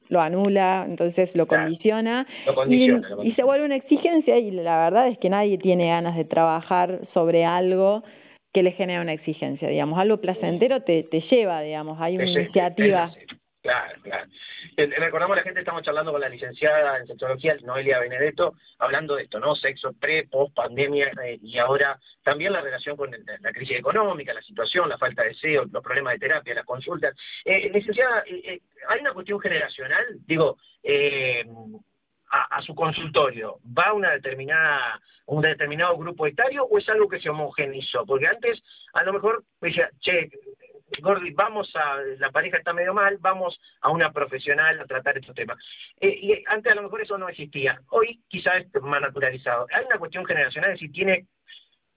lo 0.09 0.21
anula, 0.21 0.85
entonces 0.87 1.29
lo 1.35 1.47
condiciona, 1.47 2.25
y, 2.67 3.31
se 3.31 3.43
vuelve 3.43 3.65
una 3.65 3.75
exigencia 3.75 4.37
y 4.37 4.51
la 4.51 4.85
verdad 4.85 5.07
es 5.07 5.19
que 5.19 5.29
nadie 5.29 5.57
tiene 5.59 5.87
ganas 5.87 6.15
de 6.15 6.25
trabajar 6.25 7.01
sobre 7.13 7.45
algo 7.45 8.03
que 8.53 8.63
le 8.63 8.71
genera 8.71 9.01
una 9.01 9.13
exigencia, 9.13 9.67
digamos, 9.67 9.99
algo 9.99 10.21
placentero 10.21 10.83
te, 10.83 11.03
te 11.03 11.21
lleva, 11.21 11.61
digamos, 11.61 11.99
hay 11.99 12.15
una 12.15 12.25
iniciativa. 12.25 13.11
Claro, 13.63 14.01
claro. 14.03 14.27
Recordamos 14.75 15.35
a 15.35 15.39
la 15.39 15.43
gente, 15.43 15.61
estamos 15.61 15.83
charlando 15.83 16.11
con 16.11 16.19
la 16.19 16.27
licenciada 16.27 16.97
en 16.97 17.07
sexología, 17.07 17.55
Noelia 17.63 17.99
Benedetto, 17.99 18.55
hablando 18.77 19.15
de 19.15 19.23
esto, 19.23 19.39
¿no? 19.39 19.55
Sexo 19.55 19.93
pre, 19.93 20.27
post, 20.27 20.53
pandemia 20.53 21.13
eh, 21.23 21.39
y 21.41 21.57
ahora 21.59 21.97
también 22.23 22.51
la 22.51 22.59
relación 22.59 22.97
con 22.97 23.09
la 23.11 23.51
crisis 23.53 23.77
económica, 23.77 24.33
la 24.33 24.41
situación, 24.41 24.89
la 24.89 24.97
falta 24.97 25.23
de 25.23 25.29
deseo, 25.29 25.63
los 25.71 25.81
problemas 25.81 26.13
de 26.15 26.19
terapia, 26.19 26.55
las 26.55 26.65
consultas. 26.65 27.15
Eh, 27.45 27.71
licenciada, 27.73 28.25
eh, 28.27 28.59
¿hay 28.89 28.99
una 28.99 29.13
cuestión 29.13 29.39
generacional? 29.39 30.03
Digo, 30.25 30.57
a, 32.33 32.57
a, 32.57 32.61
su 32.63 32.73
consultorio, 32.73 33.59
¿va 33.77 33.93
una 33.93 34.11
determinada 34.11 34.99
un 35.25 35.41
determinado 35.41 35.97
grupo 35.97 36.27
etario 36.27 36.65
o 36.65 36.77
es 36.77 36.89
algo 36.89 37.07
que 37.07 37.19
se 37.19 37.29
homogenizó? 37.29 38.05
Porque 38.05 38.27
antes 38.27 38.61
a 38.93 39.03
lo 39.03 39.13
mejor 39.13 39.43
decía, 39.61 39.89
che, 39.99 40.29
Gordi, 41.01 41.31
vamos 41.31 41.71
a, 41.75 41.97
la 42.17 42.31
pareja 42.31 42.57
está 42.57 42.73
medio 42.73 42.93
mal, 42.93 43.17
vamos 43.19 43.59
a 43.81 43.89
una 43.89 44.11
profesional 44.11 44.79
a 44.79 44.85
tratar 44.85 45.17
estos 45.17 45.35
temas. 45.35 45.57
Eh, 45.99 46.19
y 46.21 46.43
antes 46.47 46.71
a 46.71 46.75
lo 46.75 46.83
mejor 46.83 47.01
eso 47.01 47.17
no 47.17 47.29
existía. 47.29 47.81
Hoy 47.89 48.21
quizás 48.27 48.65
es 48.73 48.81
más 48.81 49.01
naturalizado. 49.01 49.67
¿Hay 49.71 49.85
una 49.85 49.97
cuestión 49.97 50.25
generacional 50.25 50.71
de 50.71 50.77
si 50.77 50.89
tiene 50.89 51.27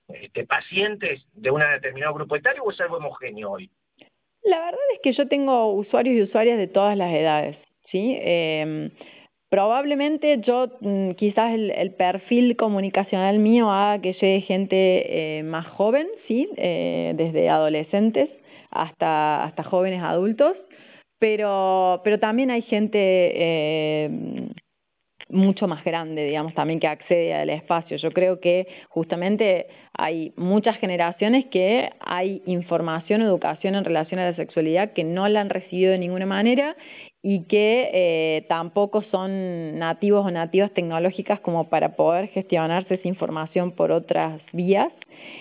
este, 0.08 0.46
pacientes 0.46 1.26
de 1.32 1.50
un 1.50 1.60
determinado 1.60 2.14
grupo 2.14 2.36
etario 2.36 2.62
o 2.62 2.70
es 2.70 2.80
algo 2.80 2.96
homogéneo 2.96 3.52
hoy? 3.52 3.70
La 4.44 4.60
verdad 4.60 4.80
es 4.94 5.00
que 5.02 5.12
yo 5.12 5.26
tengo 5.26 5.72
usuarios 5.72 6.16
y 6.16 6.22
usuarias 6.22 6.56
de 6.56 6.68
todas 6.68 6.96
las 6.96 7.12
edades, 7.12 7.58
¿sí? 7.90 8.16
Eh, 8.20 8.90
Probablemente 9.48 10.40
yo, 10.40 10.66
mm, 10.80 11.12
quizás 11.12 11.54
el, 11.54 11.94
perfil 11.94 12.56
comunicacional 12.56 13.38
mío 13.38 13.70
haga 13.70 14.02
que 14.02 14.12
llegue 14.14 14.40
gente 14.40 15.38
eh, 15.38 15.42
más 15.44 15.66
joven, 15.68 16.08
sí, 16.26 16.48
eh, 16.56 17.12
desde 17.16 17.48
adolescentes 17.48 18.28
hasta, 18.70 19.44
hasta 19.44 19.62
jóvenes 19.62 20.02
adultos, 20.02 20.56
pero, 21.20 22.00
pero 22.02 22.18
también 22.18 22.50
hay 22.50 22.62
gente 22.62 22.98
eh, 23.00 24.10
mucho 25.28 25.68
más 25.68 25.84
grande, 25.84 26.24
digamos, 26.24 26.54
también 26.54 26.80
que 26.80 26.88
accede 26.88 27.32
al 27.32 27.50
espacio. 27.50 27.96
Yo 27.98 28.10
creo 28.10 28.40
que 28.40 28.66
justamente 28.88 29.66
hay 29.96 30.32
muchas 30.36 30.76
generaciones 30.78 31.46
que 31.46 31.90
hay 32.00 32.42
información, 32.46 33.22
educación 33.22 33.76
en 33.76 33.84
relación 33.84 34.20
a 34.20 34.30
la 34.30 34.36
sexualidad 34.36 34.92
que 34.92 35.04
no 35.04 35.28
la 35.28 35.40
han 35.40 35.50
recibido 35.50 35.92
de 35.92 35.98
ninguna 35.98 36.26
manera 36.26 36.76
y 37.28 37.42
que 37.46 37.90
eh, 37.92 38.46
tampoco 38.48 39.02
son 39.10 39.80
nativos 39.80 40.24
o 40.24 40.30
nativas 40.30 40.72
tecnológicas 40.74 41.40
como 41.40 41.68
para 41.68 41.96
poder 41.96 42.28
gestionarse 42.28 42.94
esa 42.94 43.08
información 43.08 43.72
por 43.72 43.90
otras 43.90 44.40
vías. 44.52 44.92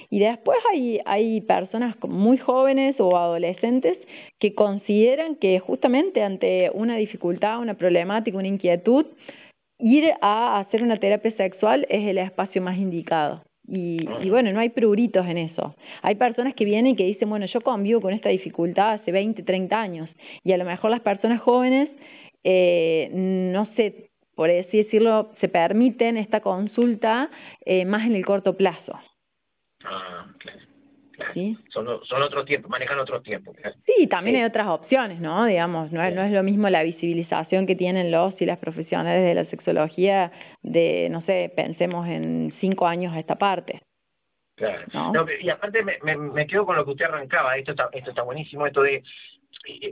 Y 0.10 0.18
después 0.18 0.58
hay, 0.74 1.00
hay 1.06 1.42
personas 1.42 1.96
muy 2.02 2.40
jóvenes 2.40 2.96
o 2.98 3.16
adolescentes 3.16 4.00
que 4.40 4.56
consideran 4.56 5.36
que 5.36 5.60
justamente 5.60 6.24
ante 6.24 6.72
una 6.74 6.98
dificultad, 6.98 7.60
una 7.60 7.76
problemática, 7.76 8.36
una 8.36 8.48
inquietud, 8.48 9.06
ir 9.78 10.12
a 10.22 10.58
hacer 10.62 10.82
una 10.82 10.98
terapia 10.98 11.38
sexual 11.38 11.86
es 11.92 12.08
el 12.08 12.18
espacio 12.18 12.64
más 12.64 12.80
indicado. 12.80 13.44
Y, 13.68 14.08
y, 14.22 14.30
bueno, 14.30 14.52
no 14.52 14.60
hay 14.60 14.70
pruritos 14.70 15.26
en 15.26 15.38
eso. 15.38 15.76
Hay 16.02 16.16
personas 16.16 16.54
que 16.54 16.66
vienen 16.66 16.94
y 16.94 16.96
que 16.96 17.06
dicen, 17.06 17.30
bueno, 17.30 17.48
yo 17.48 17.62
convivo 17.62 18.00
con 18.00 18.14
esta 18.14 18.30
dificultad 18.30 18.94
hace 18.94 19.12
20, 19.12 19.42
30 19.44 19.80
años. 19.80 20.10
Y 20.44 20.52
a 20.52 20.58
lo 20.58 20.66
mejor 20.66 20.92
las 20.92 21.02
personas 21.02 21.42
jóvenes, 21.42 21.90
eh, 22.44 23.10
no 23.12 23.68
sé, 23.76 24.12
por 24.36 24.52
así 24.52 24.78
decirlo, 24.78 25.32
se 25.40 25.48
permiten 25.48 26.18
esta 26.18 26.42
consulta 26.42 27.32
eh, 27.66 27.86
más 27.86 28.06
en 28.06 28.16
el 28.16 28.26
corto 28.26 28.56
plazo. 28.56 29.00
Ah, 29.84 30.28
claro. 30.38 30.60
¿Sí? 31.34 31.58
Son, 31.70 31.88
son 32.04 32.22
otros 32.22 32.46
tiempos, 32.46 32.70
manejan 32.70 33.00
otros 33.00 33.24
tiempos. 33.24 33.56
Sí, 33.86 34.08
también 34.08 34.36
hay 34.36 34.44
otras 34.44 34.68
opciones, 34.68 35.20
¿no? 35.20 35.46
Digamos, 35.46 35.92
no, 35.92 36.10
no 36.12 36.24
es 36.24 36.32
lo 36.32 36.44
mismo 36.44 36.70
la 36.70 36.84
visibilización 36.84 37.66
que 37.66 37.76
tienen 37.76 38.12
los 38.12 38.34
y 38.42 38.46
las 38.46 38.60
profesionales 38.60 39.24
de 39.24 39.34
la 39.34 39.50
sexología 39.50 40.32
de, 40.66 41.10
no 41.10 41.22
sé, 41.26 41.52
pensemos 41.56 42.08
en 42.08 42.54
cinco 42.60 42.88
años 42.88 43.14
a 43.14 43.20
esta 43.20 43.36
parte. 43.36 43.84
Claro. 44.56 44.86
¿no? 45.14 45.26
y 45.42 45.50
aparte 45.50 45.84
me, 45.84 45.98
me, 46.02 46.16
me, 46.16 46.48
quedo 46.48 46.66
con 46.66 46.78
lo 46.78 46.86
que 46.86 46.92
usted 46.92 47.06
arrancaba, 47.06 47.58
esto 47.58 47.72
está, 47.72 47.90
esto 47.92 48.12
está 48.12 48.22
buenísimo, 48.22 48.66
esto 48.66 48.84
de, 48.84 49.04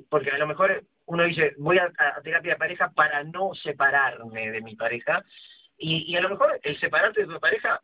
porque 0.09 0.31
a 0.31 0.37
lo 0.37 0.47
mejor 0.47 0.85
uno 1.05 1.25
dice, 1.25 1.53
voy 1.57 1.79
a, 1.79 1.91
a 1.97 2.21
terapia 2.21 2.53
de 2.53 2.59
pareja 2.59 2.89
para 2.95 3.25
no 3.25 3.53
separarme 3.53 4.51
de 4.51 4.61
mi 4.61 4.75
pareja, 4.75 5.25
y, 5.83 6.05
y, 6.07 6.15
a 6.15 6.21
lo 6.21 6.29
mejor 6.29 6.59
el 6.63 6.79
separarte 6.79 7.25
de 7.25 7.33
tu 7.33 7.39
pareja, 7.39 7.81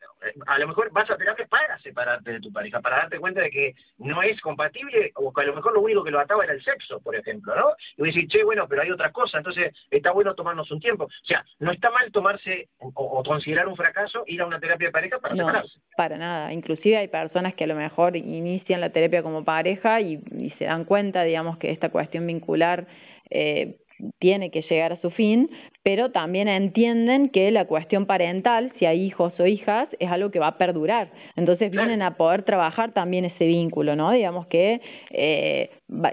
a 0.47 0.59
lo 0.59 0.67
mejor 0.69 0.89
vas 0.91 1.09
a 1.09 1.17
terapia 1.17 1.45
para 1.47 1.77
separarte 1.79 2.31
de 2.31 2.39
tu 2.39 2.51
pareja, 2.51 2.79
para 2.79 2.97
darte 2.97 3.19
cuenta 3.19 3.41
de 3.41 3.49
que 3.49 3.75
no 3.97 4.23
es 4.23 4.39
compatible, 4.39 5.11
o 5.15 5.33
que 5.33 5.41
a 5.41 5.45
lo 5.45 5.55
mejor 5.55 5.73
lo 5.73 5.81
único 5.81 6.03
que 6.03 6.11
lo 6.11 6.19
ataba 6.19 6.45
era 6.45 6.53
el 6.53 6.63
sexo, 6.63 7.01
por 7.01 7.15
ejemplo, 7.15 7.53
¿no? 7.55 7.73
Y 7.97 8.07
decir, 8.07 8.27
che, 8.29 8.43
bueno, 8.43 8.67
pero 8.69 8.83
hay 8.83 8.91
otras 8.91 9.11
cosas, 9.11 9.39
entonces 9.39 9.73
está 9.91 10.11
bueno 10.11 10.33
tomarnos 10.33 10.71
un 10.71 10.79
tiempo. 10.79 11.05
O 11.05 11.25
sea, 11.25 11.43
no 11.59 11.71
está 11.71 11.91
mal 11.91 12.09
tomarse 12.11 12.69
o, 12.79 13.21
considerar 13.23 13.67
un 13.67 13.75
fracaso 13.75 14.23
ir 14.27 14.41
a 14.41 14.45
una 14.45 14.61
terapia 14.61 14.87
de 14.87 14.93
pareja 14.93 15.19
para 15.19 15.35
no, 15.35 15.45
separarse. 15.45 15.79
para 15.97 16.17
nada. 16.17 16.53
Inclusive 16.53 16.97
hay 16.97 17.09
personas 17.09 17.53
que 17.55 17.65
a 17.65 17.67
lo 17.67 17.75
mejor 17.75 18.15
inician 18.15 18.79
la 18.79 18.91
terapia 18.91 19.23
como 19.23 19.43
pareja 19.43 19.99
y, 19.99 20.21
y 20.31 20.51
se 20.57 20.65
dan 20.65 20.85
cuenta, 20.85 21.23
digamos, 21.23 21.57
que 21.57 21.71
esta 21.71 21.89
cuestión 21.89 22.25
vincular 22.25 22.87
eh, 23.29 23.75
tiene 24.19 24.51
que 24.51 24.61
llegar 24.61 24.93
a 24.93 25.01
su 25.01 25.11
fin, 25.11 25.49
pero 25.91 26.11
también 26.11 26.47
entienden 26.47 27.29
que 27.29 27.49
la 27.49 27.65
cuestión 27.65 28.05
parental, 28.05 28.71
si 28.77 28.85
hay 28.85 29.01
hijos 29.01 29.33
o 29.39 29.47
hijas, 29.47 29.87
es 29.97 30.11
algo 30.11 30.29
que 30.29 30.37
va 30.37 30.49
a 30.49 30.57
perdurar. 30.59 31.09
Entonces 31.35 31.71
vienen 31.71 32.03
a 32.03 32.15
poder 32.15 32.43
trabajar 32.43 32.91
también 32.91 33.25
ese 33.25 33.47
vínculo, 33.47 33.95
¿no? 33.95 34.11
Digamos 34.11 34.45
que 34.45 34.81
eh, 35.09 35.71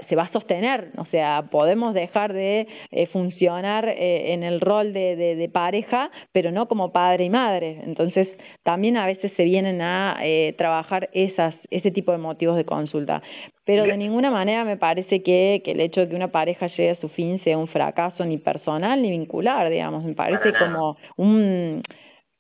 se 0.08 0.16
va 0.16 0.24
a 0.24 0.32
sostener, 0.32 0.90
o 0.96 1.04
sea, 1.06 1.48
podemos 1.50 1.92
dejar 1.92 2.32
de 2.32 2.66
eh, 2.90 3.06
funcionar 3.08 3.86
eh, 3.88 4.32
en 4.32 4.42
el 4.42 4.60
rol 4.60 4.92
de, 4.92 5.16
de, 5.16 5.36
de, 5.36 5.48
pareja, 5.48 6.10
pero 6.32 6.50
no 6.50 6.66
como 6.66 6.92
padre 6.92 7.24
y 7.24 7.30
madre. 7.30 7.82
Entonces 7.84 8.28
también 8.62 8.96
a 8.96 9.06
veces 9.06 9.32
se 9.36 9.44
vienen 9.44 9.82
a 9.82 10.16
eh, 10.22 10.54
trabajar 10.56 11.10
esas, 11.12 11.54
ese 11.70 11.90
tipo 11.90 12.12
de 12.12 12.18
motivos 12.18 12.56
de 12.56 12.64
consulta. 12.64 13.22
Pero 13.64 13.84
de 13.84 13.96
ninguna 13.96 14.30
manera 14.30 14.64
me 14.64 14.76
parece 14.76 15.22
que, 15.22 15.60
que 15.64 15.72
el 15.72 15.80
hecho 15.80 16.00
de 16.00 16.08
que 16.08 16.16
una 16.16 16.32
pareja 16.32 16.68
llegue 16.68 16.90
a 16.90 17.00
su 17.00 17.08
fin 17.10 17.42
sea 17.44 17.58
un 17.58 17.68
fracaso 17.68 18.24
ni 18.24 18.38
personal 18.38 19.02
ni 19.02 19.10
vincular, 19.10 19.68
digamos, 19.70 20.04
me 20.04 20.14
parece 20.14 20.52
como 20.58 20.96
un 21.16 21.82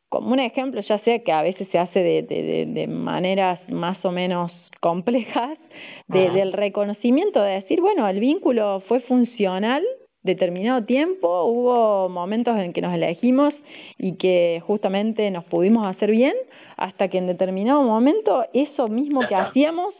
como 0.08 0.32
un 0.32 0.38
ejemplo, 0.38 0.80
ya 0.82 1.00
sé 1.00 1.24
que 1.24 1.32
a 1.32 1.42
veces 1.42 1.68
se 1.72 1.78
hace 1.78 1.98
de, 1.98 2.22
de, 2.22 2.66
de 2.66 2.86
maneras 2.86 3.58
más 3.68 4.02
o 4.04 4.12
menos 4.12 4.52
complejas, 4.86 5.58
de, 6.06 6.30
del 6.30 6.52
reconocimiento 6.52 7.42
de 7.42 7.54
decir, 7.54 7.80
bueno, 7.80 8.06
el 8.06 8.20
vínculo 8.20 8.84
fue 8.86 9.00
funcional 9.00 9.82
determinado 10.22 10.84
tiempo, 10.84 11.44
hubo 11.44 12.08
momentos 12.08 12.56
en 12.56 12.72
que 12.72 12.82
nos 12.82 12.94
elegimos 12.94 13.52
y 13.98 14.12
que 14.16 14.62
justamente 14.64 15.28
nos 15.32 15.44
pudimos 15.44 15.84
hacer 15.88 16.12
bien, 16.12 16.34
hasta 16.76 17.08
que 17.08 17.18
en 17.18 17.26
determinado 17.26 17.82
momento 17.82 18.44
eso 18.52 18.86
mismo 18.86 19.26
que 19.26 19.34
hacíamos, 19.34 19.92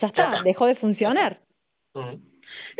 ya 0.00 0.06
está, 0.06 0.42
dejó 0.44 0.66
de 0.66 0.76
funcionar. 0.76 1.40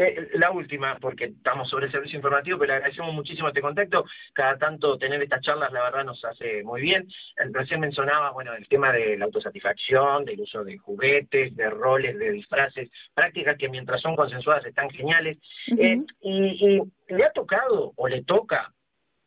Eh, 0.00 0.28
la 0.35 0.52
última, 0.52 0.97
porque 1.00 1.25
estamos 1.25 1.69
sobre 1.69 1.87
el 1.87 1.93
servicio 1.93 2.19
informativo, 2.19 2.57
pero 2.57 2.69
le 2.69 2.76
agradecemos 2.76 3.12
muchísimo 3.12 3.49
este 3.49 3.61
contacto. 3.61 4.05
Cada 4.33 4.57
tanto 4.57 4.97
tener 4.97 5.21
estas 5.21 5.40
charlas, 5.40 5.73
la 5.73 5.83
verdad, 5.83 6.05
nos 6.05 6.25
hace 6.25 6.62
muy 6.62 6.83
bien. 6.83 7.09
Recién 7.50 7.81
mencionaba, 7.81 8.31
bueno, 8.31 8.55
el 8.55 8.69
tema 8.69 8.93
de 8.93 9.19
la 9.19 9.25
autosatisfacción, 9.25 10.25
del 10.25 10.43
uso 10.43 10.62
de 10.62 10.78
juguetes, 10.78 11.57
de 11.57 11.69
roles, 11.71 12.17
de 12.17 12.31
disfraces, 12.31 12.88
prácticas 13.12 13.59
que 13.59 13.69
mientras 13.69 14.00
son 14.00 14.14
consensuadas 14.14 14.64
están 14.67 14.88
geniales. 14.90 15.38
Eh, 15.76 16.00
y, 16.21 16.81
le 17.09 17.25
ha 17.25 17.33
tocado 17.33 17.93
o 17.97 18.07
le 18.07 18.23
toca, 18.23 18.73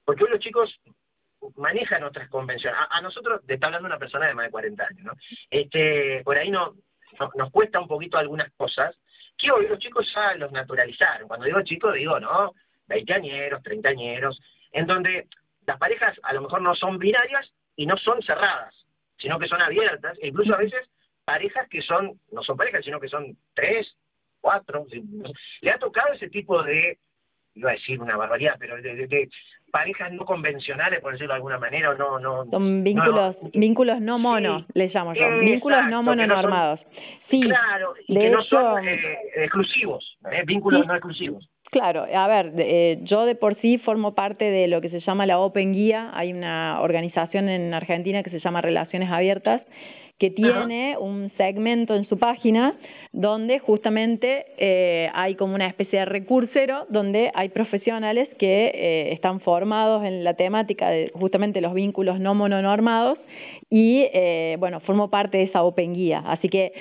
porque 0.06 0.24
hoy 0.24 0.30
los 0.30 0.40
chicos 0.40 0.80
manejan 1.58 2.04
otras 2.06 2.30
convenciones. 2.30 2.80
A, 2.90 3.02
nosotros, 3.02 3.42
te 3.46 3.56
está 3.56 3.66
hablando 3.68 3.88
una 3.88 4.00
persona 4.00 4.28
de 4.28 4.36
más 4.36 4.46
de 4.46 4.52
40 4.52 4.88
años, 4.88 5.04
¿no? 5.04 5.14
Este, 5.50 6.22
por 6.24 6.38
ahí 6.38 6.50
no, 6.50 6.76
nos 7.36 7.52
cuesta 7.52 7.82
un 7.82 7.88
poquito 7.90 8.18
algunas 8.18 8.52
cosas, 8.54 8.96
que 9.42 9.52
hoy 9.52 9.68
los 9.68 9.80
chicos 9.80 10.10
ya 10.14 10.36
los 10.36 10.52
naturalizaron. 10.52 11.28
Cuando 11.28 11.46
digo 11.46 11.62
chicos, 11.64 11.94
digo, 11.96 12.20
¿no? 12.20 12.54
Veinteañeros, 12.88 13.64
treintañeros, 13.64 14.42
en 14.72 14.86
donde 14.86 15.28
las 15.66 15.78
parejas 15.78 16.20
a 16.24 16.34
lo 16.34 16.42
mejor 16.42 16.62
no 16.62 16.76
son 16.76 16.98
binarias 16.98 17.52
y 17.76 17.86
no 17.86 17.98
son 17.98 18.22
cerradas, 18.22 18.76
sino 19.18 19.40
que 19.40 19.48
son 19.48 19.62
abiertas, 19.62 20.18
e 20.22 20.28
incluso 20.28 20.54
a 20.54 20.58
veces 20.58 20.90
parejas 21.26 21.68
que 21.70 21.82
son, 21.82 22.20
no 22.32 22.44
son 22.44 22.58
parejas, 22.58 22.84
sino 22.84 23.00
que 23.00 23.08
son 23.08 23.38
tres, 23.54 23.96
cuatro. 24.40 24.86
Le 25.62 25.72
ha 25.72 25.80
tocado 25.80 26.14
ese 26.14 26.30
tipo 26.30 26.62
de, 26.64 27.00
iba 27.56 27.72
a 27.72 27.74
decir 27.74 28.02
una 28.02 28.18
barbaridad, 28.18 28.56
pero 28.60 28.82
de, 28.82 29.30
parejas 29.72 30.12
no 30.12 30.26
convencionales, 30.26 31.00
por 31.00 31.14
decirlo 31.14 31.34
de 31.34 31.38
alguna 31.38 31.58
manera, 31.58 31.92
o 31.92 31.96
no, 31.96 32.20
no... 32.20 32.46
Son 32.46 32.84
vínculos 32.84 33.38
no, 33.42 33.50
vínculos 33.54 34.02
no 34.02 34.20
mono, 34.20 34.66
les 34.74 34.94
llamo 34.94 35.14
yo, 35.14 35.40
vínculos 35.40 35.88
no 35.90 36.04
mononormados. 36.04 36.80
sí, 37.30 37.42
claro, 37.42 37.94
y 38.08 38.18
que 38.18 38.30
no 38.30 38.42
son 38.44 38.88
eh, 38.88 39.18
exclusivos, 39.36 40.18
¿eh? 40.32 40.44
vínculos 40.46 40.86
no 40.86 40.94
exclusivos. 40.94 41.48
Claro, 41.72 42.06
a 42.14 42.28
ver, 42.28 42.52
eh, 42.58 43.00
yo 43.04 43.26
de 43.26 43.36
por 43.36 43.56
sí 43.62 43.78
formo 43.78 44.14
parte 44.14 44.44
de 44.44 44.68
lo 44.68 44.82
que 44.82 44.90
se 44.90 45.00
llama 45.00 45.26
la 45.26 45.40
Open 45.40 45.72
Guía, 45.72 46.12
hay 46.14 46.34
una 46.34 46.82
organización 46.82 47.48
en 47.48 47.74
Argentina 47.74 48.24
que 48.24 48.30
se 48.30 48.42
llama 48.42 48.60
Relaciones 48.60 49.10
Abiertas, 49.10 49.62
que 50.22 50.30
tiene 50.30 51.00
un 51.00 51.32
segmento 51.36 51.96
en 51.96 52.08
su 52.08 52.20
página 52.20 52.76
donde 53.12 53.58
justamente 53.58 54.46
eh, 54.60 55.10
hay 55.16 55.34
como 55.34 55.56
una 55.56 55.66
especie 55.66 55.98
de 55.98 56.06
recursero 56.06 56.86
donde 56.90 57.32
hay 57.34 57.50
profesionales 57.50 58.30
que 58.38 58.68
eh, 58.68 59.14
están 59.14 59.40
formados 59.40 60.06
en 60.06 60.24
la 60.24 60.36
temática 60.36 60.92
de 60.92 61.12
justamente 61.16 61.60
los 61.60 61.74
vínculos 61.74 62.20
no 62.20 62.36
mononormados 62.36 63.18
y 63.72 64.08
eh, 64.14 64.58
bueno, 64.60 64.82
formo 64.82 65.10
parte 65.10 65.38
de 65.38 65.44
esa 65.46 65.64
Open 65.64 65.96
Guía. 65.96 66.22
Así 66.28 66.50
que 66.50 66.74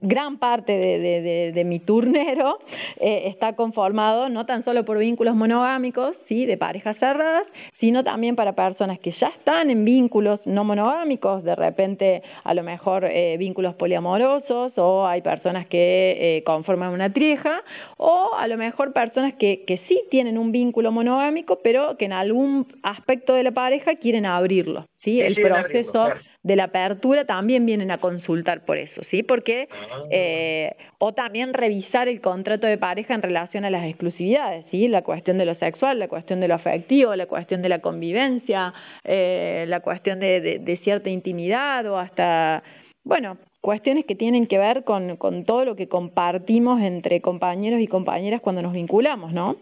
gran 0.00 0.38
parte 0.38 0.70
de, 0.70 1.52
de 1.52 1.64
mi 1.64 1.80
turnero 1.80 2.58
está 3.00 3.54
conformado 3.56 4.28
no 4.28 4.46
tan 4.46 4.64
solo 4.64 4.84
por 4.84 4.98
vínculos 4.98 5.34
monogámicos, 5.34 6.14
¿sí? 6.28 6.46
de 6.46 6.56
parejas 6.56 6.96
cerradas, 6.98 7.44
sino 7.80 8.04
también 8.04 8.36
para 8.36 8.54
personas 8.54 8.98
que 9.00 9.12
ya 9.12 9.28
están 9.28 9.70
en 9.70 9.84
vínculos 9.84 10.40
no 10.44 10.64
monogámicos, 10.64 11.42
de 11.42 11.54
repente 11.54 12.22
a 12.44 12.54
lo 12.54 12.62
mejor 12.62 13.04
eh, 13.04 13.36
vínculos 13.38 13.74
poliamorosos 13.74 14.72
o 14.76 15.06
hay 15.06 15.22
personas 15.22 15.66
que 15.66 16.36
eh, 16.36 16.44
conforman 16.44 16.92
una 16.92 17.12
trieja 17.12 17.62
o 17.96 18.30
a 18.36 18.46
lo 18.46 18.56
mejor 18.56 18.92
personas 18.92 19.34
que, 19.34 19.64
que 19.66 19.80
sí 19.88 20.02
tienen 20.10 20.38
un 20.38 20.52
vínculo 20.52 20.92
monogámico 20.92 21.60
pero 21.62 21.96
que 21.96 22.04
en 22.04 22.12
algún 22.12 22.66
aspecto 22.82 23.32
de 23.34 23.42
la 23.42 23.52
pareja 23.52 23.96
quieren 23.96 24.26
abrirlo. 24.26 24.86
¿Sí? 25.06 25.20
El 25.20 25.36
proceso 25.36 26.08
de 26.42 26.56
la 26.56 26.64
apertura 26.64 27.24
también 27.24 27.64
vienen 27.64 27.90
a 27.92 27.98
consultar 27.98 28.64
por 28.64 28.76
eso, 28.76 29.02
¿sí? 29.10 29.22
Porque, 29.22 29.68
ah. 29.70 30.02
eh, 30.10 30.76
o 30.98 31.12
también 31.12 31.54
revisar 31.54 32.08
el 32.08 32.20
contrato 32.20 32.66
de 32.66 32.76
pareja 32.76 33.14
en 33.14 33.22
relación 33.22 33.64
a 33.64 33.70
las 33.70 33.84
exclusividades, 33.86 34.66
¿sí? 34.70 34.88
La 34.88 35.02
cuestión 35.02 35.38
de 35.38 35.46
lo 35.46 35.54
sexual, 35.54 36.00
la 36.00 36.08
cuestión 36.08 36.40
de 36.40 36.48
lo 36.48 36.54
afectivo, 36.54 37.14
la 37.14 37.26
cuestión 37.26 37.62
de 37.62 37.68
la 37.68 37.78
convivencia, 37.78 38.74
eh, 39.04 39.64
la 39.68 39.80
cuestión 39.80 40.18
de, 40.18 40.58
de, 40.58 40.76
cierta 40.78 41.08
intimidad 41.08 41.86
o 41.86 41.98
hasta, 41.98 42.64
bueno, 43.04 43.38
cuestiones 43.60 44.04
que 44.06 44.16
tienen 44.16 44.46
que 44.46 44.58
ver 44.58 44.82
con, 44.82 45.16
con 45.16 45.44
todo 45.44 45.64
lo 45.64 45.76
que 45.76 45.88
compartimos 45.88 46.80
entre 46.82 47.20
compañeros 47.20 47.80
y 47.80 47.86
compañeras 47.86 48.40
cuando 48.40 48.62
nos 48.62 48.72
vinculamos, 48.72 49.32
¿no? 49.32 49.56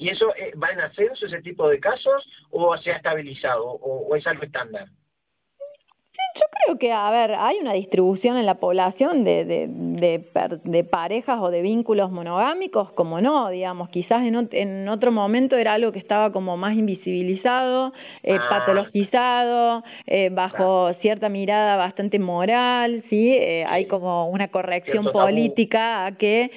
¿Y 0.00 0.08
eso 0.08 0.34
eh, 0.34 0.52
va 0.56 0.70
en 0.70 0.80
ascenso, 0.80 1.26
ese 1.26 1.42
tipo 1.42 1.68
de 1.68 1.78
casos, 1.78 2.26
o 2.50 2.74
se 2.78 2.90
ha 2.90 2.96
estabilizado, 2.96 3.66
o, 3.66 4.16
es 4.16 4.26
algo 4.26 4.44
estándar? 4.44 4.86
Yo 4.86 6.44
creo 6.64 6.78
que, 6.78 6.90
a 6.90 7.10
ver, 7.10 7.34
hay 7.34 7.58
una 7.58 7.74
distribución 7.74 8.38
en 8.38 8.46
la 8.46 8.54
población 8.54 9.24
de, 9.24 9.44
de, 9.44 10.24
de, 10.64 10.84
parejas 10.84 11.38
o 11.42 11.50
de 11.50 11.60
vínculos 11.60 12.10
monogámicos, 12.10 12.92
como 12.92 13.20
no, 13.20 13.50
digamos, 13.50 13.90
quizás 13.90 14.22
en, 14.22 14.48
en 14.52 14.88
otro 14.88 15.12
momento 15.12 15.56
era 15.56 15.74
algo 15.74 15.92
que 15.92 15.98
estaba 15.98 16.32
como 16.32 16.56
más 16.56 16.74
invisibilizado, 16.76 17.92
eh, 18.22 18.38
ah. 18.40 18.46
patologizado, 18.48 19.84
eh, 20.06 20.30
bajo 20.32 20.94
cierta 21.02 21.28
mirada 21.28 21.76
bastante 21.76 22.18
moral, 22.18 23.04
¿sí? 23.10 23.32
hay 23.32 23.84
como 23.84 24.30
una 24.30 24.48
corrección 24.48 25.04
política 25.12 26.06
a 26.06 26.16
que 26.16 26.50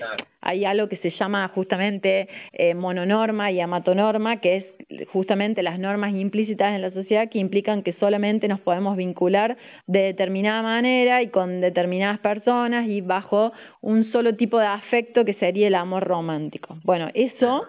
hay 0.44 0.66
algo 0.66 0.88
que 0.90 0.98
se 0.98 1.12
llama 1.12 1.48
justamente 1.56 2.28
eh, 2.52 2.74
mononorma 2.76 3.52
y 3.52 3.62
amatonorma, 3.62 4.42
que 4.42 4.58
es 4.58 4.66
justamente 5.08 5.64
las 5.64 5.80
normas 5.80 6.14
implícitas 6.14 6.76
en 6.76 6.82
la 6.82 6.92
sociedad 6.92 7.30
que 7.30 7.40
implican 7.40 7.82
que 7.84 7.94
solamente 7.94 8.48
nos 8.48 8.60
podemos 8.60 8.98
vincular 8.98 9.58
de 9.88 10.00
determinada 10.00 10.62
manera 10.62 11.22
y 11.22 11.30
con 11.30 11.62
determinadas 11.62 12.20
personas 12.20 12.88
y 12.88 13.02
bajo 13.02 13.54
un 13.82 14.12
solo 14.12 14.36
tipo 14.36 14.60
de 14.60 14.68
afecto 14.68 15.26
que 15.26 15.34
sería 15.36 15.68
el 15.68 15.76
amor 15.76 16.04
romántico. 16.04 16.78
Bueno, 16.84 17.10
eso 17.14 17.66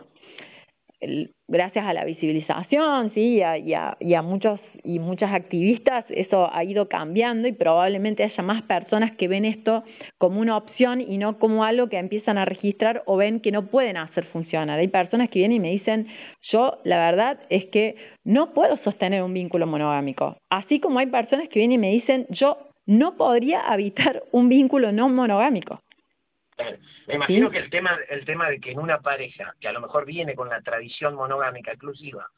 gracias 1.49 1.87
a 1.87 1.93
la 1.93 2.05
visibilización, 2.05 3.13
sí, 3.15 3.37
y 3.37 3.43
a, 3.43 3.59
y 3.59 4.15
a, 4.15 4.23
muchos 4.23 4.61
y 4.83 4.99
muchas 4.99 5.33
activistas, 5.33 6.05
eso 6.09 6.49
ha 6.53 6.65
ido 6.65 6.89
cambiando 6.89 7.49
y 7.49 7.53
probablemente 7.53 8.25
haya 8.25 8.43
más 8.43 8.63
personas 8.63 9.13
que 9.17 9.29
ven 9.29 9.45
esto 9.45 9.85
como 10.19 10.41
una 10.41 10.57
opción 10.57 11.01
y 11.01 11.19
no 11.19 11.39
como 11.39 11.65
algo 11.65 11.89
que 11.89 11.99
empiezan 11.99 12.39
a 12.39 12.45
registrar 12.45 13.03
o 13.07 13.17
ven 13.17 13.41
que 13.41 13.53
no 13.53 13.67
pueden 13.67 13.97
hacer 13.97 14.25
funcionar. 14.27 14.79
Hay 14.79 14.89
personas 14.89 15.31
que 15.31 15.41
vienen 15.41 15.57
y 15.57 15.61
me 15.61 15.71
dicen, 15.71 16.07
yo 16.51 16.79
la 16.85 16.99
verdad 17.11 17.41
es 17.51 17.67
que 17.67 17.97
no 18.25 18.53
puedo 18.53 18.77
sostener 18.85 19.23
un 19.23 19.35
vínculo 19.35 19.67
monogámico. 19.67 20.37
Así 20.51 20.81
como 20.81 20.99
hay 20.99 21.07
personas 21.07 21.49
que 21.49 21.61
vienen 21.61 21.77
y 21.77 21.79
me 21.79 21.91
dicen, 21.93 22.27
yo 22.31 22.59
no 22.87 23.17
podría 23.17 23.61
habitar 23.61 24.23
un 24.33 24.49
vínculo 24.49 24.93
no 24.93 25.09
monogámico. 25.09 25.81
Me 27.07 27.15
imagino 27.15 27.51
que 27.51 27.59
el 27.59 27.71
tema, 27.71 27.99
el 28.09 28.25
tema 28.25 28.49
de 28.49 28.61
que 28.61 28.73
en 28.73 28.79
una 28.79 29.01
pareja, 29.01 29.55
que 29.61 29.69
a 29.69 29.73
lo 29.73 29.81
mejor 29.81 30.07
viene 30.07 30.35
con 30.35 30.49
la 30.49 30.61
tradición 30.63 31.15
monogámica 31.15 31.73
exclusiva, 31.73 32.29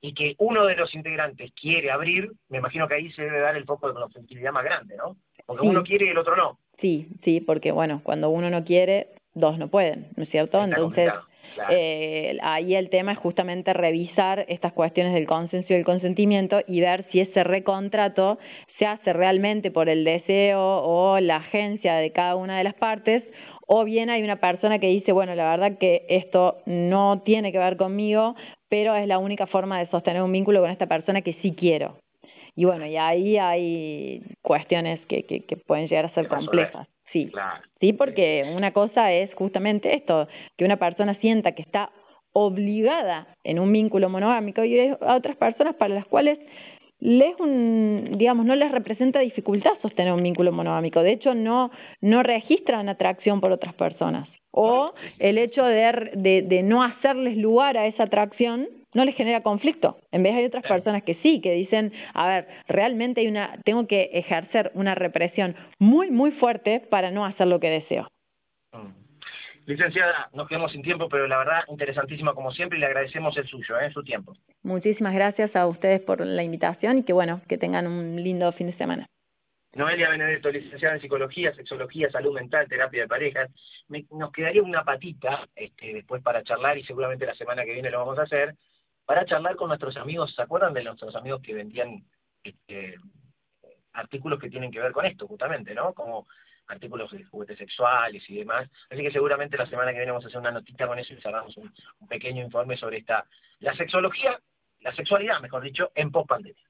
y 0.00 0.14
que 0.14 0.34
uno 0.38 0.64
de 0.64 0.76
los 0.76 0.94
integrantes 0.94 1.52
quiere 1.52 1.90
abrir, 1.90 2.30
me 2.48 2.58
imagino 2.58 2.86
que 2.86 2.94
ahí 2.94 3.10
se 3.12 3.22
debe 3.22 3.40
dar 3.40 3.56
el 3.56 3.64
foco 3.64 3.88
de 3.88 3.94
conflictividad 3.94 4.52
más 4.52 4.64
grande, 4.64 4.96
¿no? 4.96 5.16
Porque 5.44 5.66
uno 5.66 5.82
quiere 5.82 6.06
y 6.06 6.10
el 6.10 6.18
otro 6.18 6.36
no. 6.36 6.58
Sí, 6.80 7.08
sí, 7.24 7.40
porque 7.40 7.72
bueno, 7.72 8.00
cuando 8.04 8.30
uno 8.30 8.48
no 8.50 8.64
quiere, 8.64 9.08
dos 9.34 9.58
no 9.58 9.68
pueden, 9.68 10.08
¿no 10.16 10.22
es 10.22 10.30
cierto? 10.30 10.62
Entonces, 10.62 11.12
eh, 11.70 12.38
ahí 12.42 12.76
el 12.76 12.90
tema 12.90 13.12
es 13.12 13.18
justamente 13.18 13.72
revisar 13.72 14.44
estas 14.48 14.72
cuestiones 14.72 15.14
del 15.14 15.26
consenso 15.26 15.72
y 15.72 15.76
el 15.76 15.84
consentimiento 15.84 16.60
y 16.68 16.80
ver 16.80 17.06
si 17.10 17.20
ese 17.20 17.42
recontrato 17.42 18.38
se 18.78 18.86
hace 18.86 19.12
realmente 19.12 19.72
por 19.72 19.88
el 19.88 20.04
deseo 20.04 20.60
o 20.60 21.18
la 21.18 21.36
agencia 21.36 21.96
de 21.96 22.12
cada 22.12 22.36
una 22.36 22.58
de 22.58 22.64
las 22.64 22.74
partes 22.74 23.24
o 23.70 23.84
bien 23.84 24.08
hay 24.08 24.22
una 24.22 24.36
persona 24.36 24.78
que 24.78 24.86
dice, 24.88 25.12
bueno, 25.12 25.34
la 25.34 25.50
verdad 25.50 25.76
que 25.78 26.06
esto 26.08 26.56
no 26.64 27.20
tiene 27.20 27.52
que 27.52 27.58
ver 27.58 27.76
conmigo, 27.76 28.34
pero 28.70 28.96
es 28.96 29.06
la 29.06 29.18
única 29.18 29.46
forma 29.46 29.78
de 29.78 29.88
sostener 29.90 30.22
un 30.22 30.32
vínculo 30.32 30.62
con 30.62 30.70
esta 30.70 30.86
persona 30.86 31.20
que 31.20 31.34
sí 31.42 31.54
quiero. 31.54 31.98
Y 32.56 32.64
bueno, 32.64 32.86
y 32.86 32.96
ahí 32.96 33.36
hay 33.36 34.22
cuestiones 34.40 35.04
que, 35.06 35.24
que, 35.24 35.44
que 35.44 35.56
pueden 35.58 35.86
llegar 35.86 36.06
a 36.06 36.14
ser 36.14 36.28
complejas. 36.28 36.88
Sí, 37.12 37.30
sí, 37.78 37.92
porque 37.92 38.50
una 38.56 38.72
cosa 38.72 39.12
es 39.12 39.32
justamente 39.34 39.94
esto, 39.94 40.28
que 40.56 40.64
una 40.64 40.78
persona 40.78 41.14
sienta 41.20 41.52
que 41.52 41.62
está 41.62 41.90
obligada 42.32 43.28
en 43.44 43.58
un 43.58 43.70
vínculo 43.70 44.08
monogámico 44.08 44.64
y 44.64 44.78
hay 44.78 44.96
otras 44.98 45.36
personas 45.36 45.74
para 45.76 45.94
las 45.94 46.06
cuales 46.06 46.38
les 47.00 47.38
un, 47.38 48.16
digamos, 48.16 48.44
no 48.44 48.56
les 48.56 48.70
representa 48.70 49.20
dificultad 49.20 49.72
sostener 49.82 50.12
un 50.12 50.22
vínculo 50.22 50.52
monogámico. 50.52 51.02
De 51.02 51.12
hecho, 51.12 51.34
no, 51.34 51.70
no 52.00 52.22
registran 52.22 52.88
atracción 52.88 53.40
por 53.40 53.52
otras 53.52 53.74
personas. 53.74 54.28
O 54.50 54.92
el 55.18 55.38
hecho 55.38 55.64
de, 55.64 56.10
de, 56.14 56.42
de 56.42 56.62
no 56.62 56.82
hacerles 56.82 57.36
lugar 57.36 57.76
a 57.76 57.86
esa 57.86 58.04
atracción 58.04 58.66
no 58.94 59.04
les 59.04 59.14
genera 59.14 59.42
conflicto. 59.42 59.98
En 60.10 60.22
vez 60.22 60.34
hay 60.34 60.46
otras 60.46 60.64
personas 60.66 61.02
que 61.02 61.16
sí, 61.22 61.40
que 61.40 61.52
dicen, 61.52 61.92
a 62.14 62.26
ver, 62.26 62.48
realmente 62.66 63.20
hay 63.20 63.28
una, 63.28 63.58
tengo 63.64 63.86
que 63.86 64.10
ejercer 64.12 64.72
una 64.74 64.94
represión 64.94 65.54
muy, 65.78 66.10
muy 66.10 66.32
fuerte 66.32 66.80
para 66.80 67.10
no 67.10 67.24
hacer 67.24 67.46
lo 67.46 67.60
que 67.60 67.70
deseo. 67.70 68.08
Licenciada, 69.68 70.30
nos 70.32 70.48
quedamos 70.48 70.72
sin 70.72 70.80
tiempo, 70.80 71.10
pero 71.10 71.26
la 71.26 71.36
verdad 71.36 71.64
interesantísima 71.68 72.32
como 72.32 72.50
siempre 72.52 72.78
y 72.78 72.80
le 72.80 72.86
agradecemos 72.86 73.36
el 73.36 73.46
suyo, 73.46 73.78
¿eh? 73.78 73.92
su 73.92 74.02
tiempo. 74.02 74.34
Muchísimas 74.62 75.12
gracias 75.12 75.54
a 75.54 75.66
ustedes 75.66 76.00
por 76.00 76.24
la 76.24 76.42
invitación 76.42 76.96
y 76.96 77.04
que 77.04 77.12
bueno, 77.12 77.42
que 77.46 77.58
tengan 77.58 77.86
un 77.86 78.16
lindo 78.16 78.50
fin 78.52 78.68
de 78.68 78.78
semana. 78.78 79.10
Noelia 79.74 80.08
Benedetto, 80.08 80.50
licenciada 80.50 80.94
en 80.94 81.02
Psicología, 81.02 81.54
Sexología, 81.54 82.10
Salud 82.10 82.32
Mental, 82.32 82.66
Terapia 82.66 83.02
de 83.02 83.08
Parejas. 83.08 83.50
nos 84.10 84.32
quedaría 84.32 84.62
una 84.62 84.84
patita 84.84 85.46
este, 85.54 85.92
después 85.92 86.22
para 86.22 86.42
charlar 86.42 86.78
y 86.78 86.84
seguramente 86.84 87.26
la 87.26 87.34
semana 87.34 87.62
que 87.66 87.74
viene 87.74 87.90
lo 87.90 87.98
vamos 87.98 88.18
a 88.18 88.22
hacer, 88.22 88.54
para 89.04 89.26
charlar 89.26 89.56
con 89.56 89.68
nuestros 89.68 89.98
amigos, 89.98 90.34
¿se 90.34 90.40
acuerdan 90.40 90.72
de 90.72 90.84
nuestros 90.84 91.14
amigos 91.14 91.42
que 91.42 91.52
vendían 91.52 92.06
este, 92.42 92.94
artículos 93.92 94.40
que 94.40 94.48
tienen 94.48 94.70
que 94.70 94.80
ver 94.80 94.92
con 94.92 95.04
esto, 95.04 95.26
justamente, 95.26 95.74
¿no? 95.74 95.92
Como 95.92 96.26
artículos 96.68 97.10
de 97.10 97.24
juguetes 97.24 97.58
sexuales 97.58 98.22
y 98.28 98.36
demás. 98.36 98.68
Así 98.90 99.02
que 99.02 99.10
seguramente 99.10 99.56
la 99.56 99.66
semana 99.66 99.90
que 99.90 99.98
viene 99.98 100.12
vamos 100.12 100.24
a 100.24 100.28
hacer 100.28 100.40
una 100.40 100.52
notita 100.52 100.86
con 100.86 100.98
eso 100.98 101.14
y 101.14 101.20
cerramos 101.20 101.56
un, 101.56 101.72
pequeño 102.08 102.44
informe 102.44 102.76
sobre 102.76 102.98
esta, 102.98 103.26
la 103.60 103.74
sexología, 103.74 104.38
la 104.80 104.94
sexualidad, 104.94 105.40
mejor 105.40 105.62
dicho, 105.62 105.90
en 105.94 106.10
post 106.10 106.28
pandemia. 106.28 106.67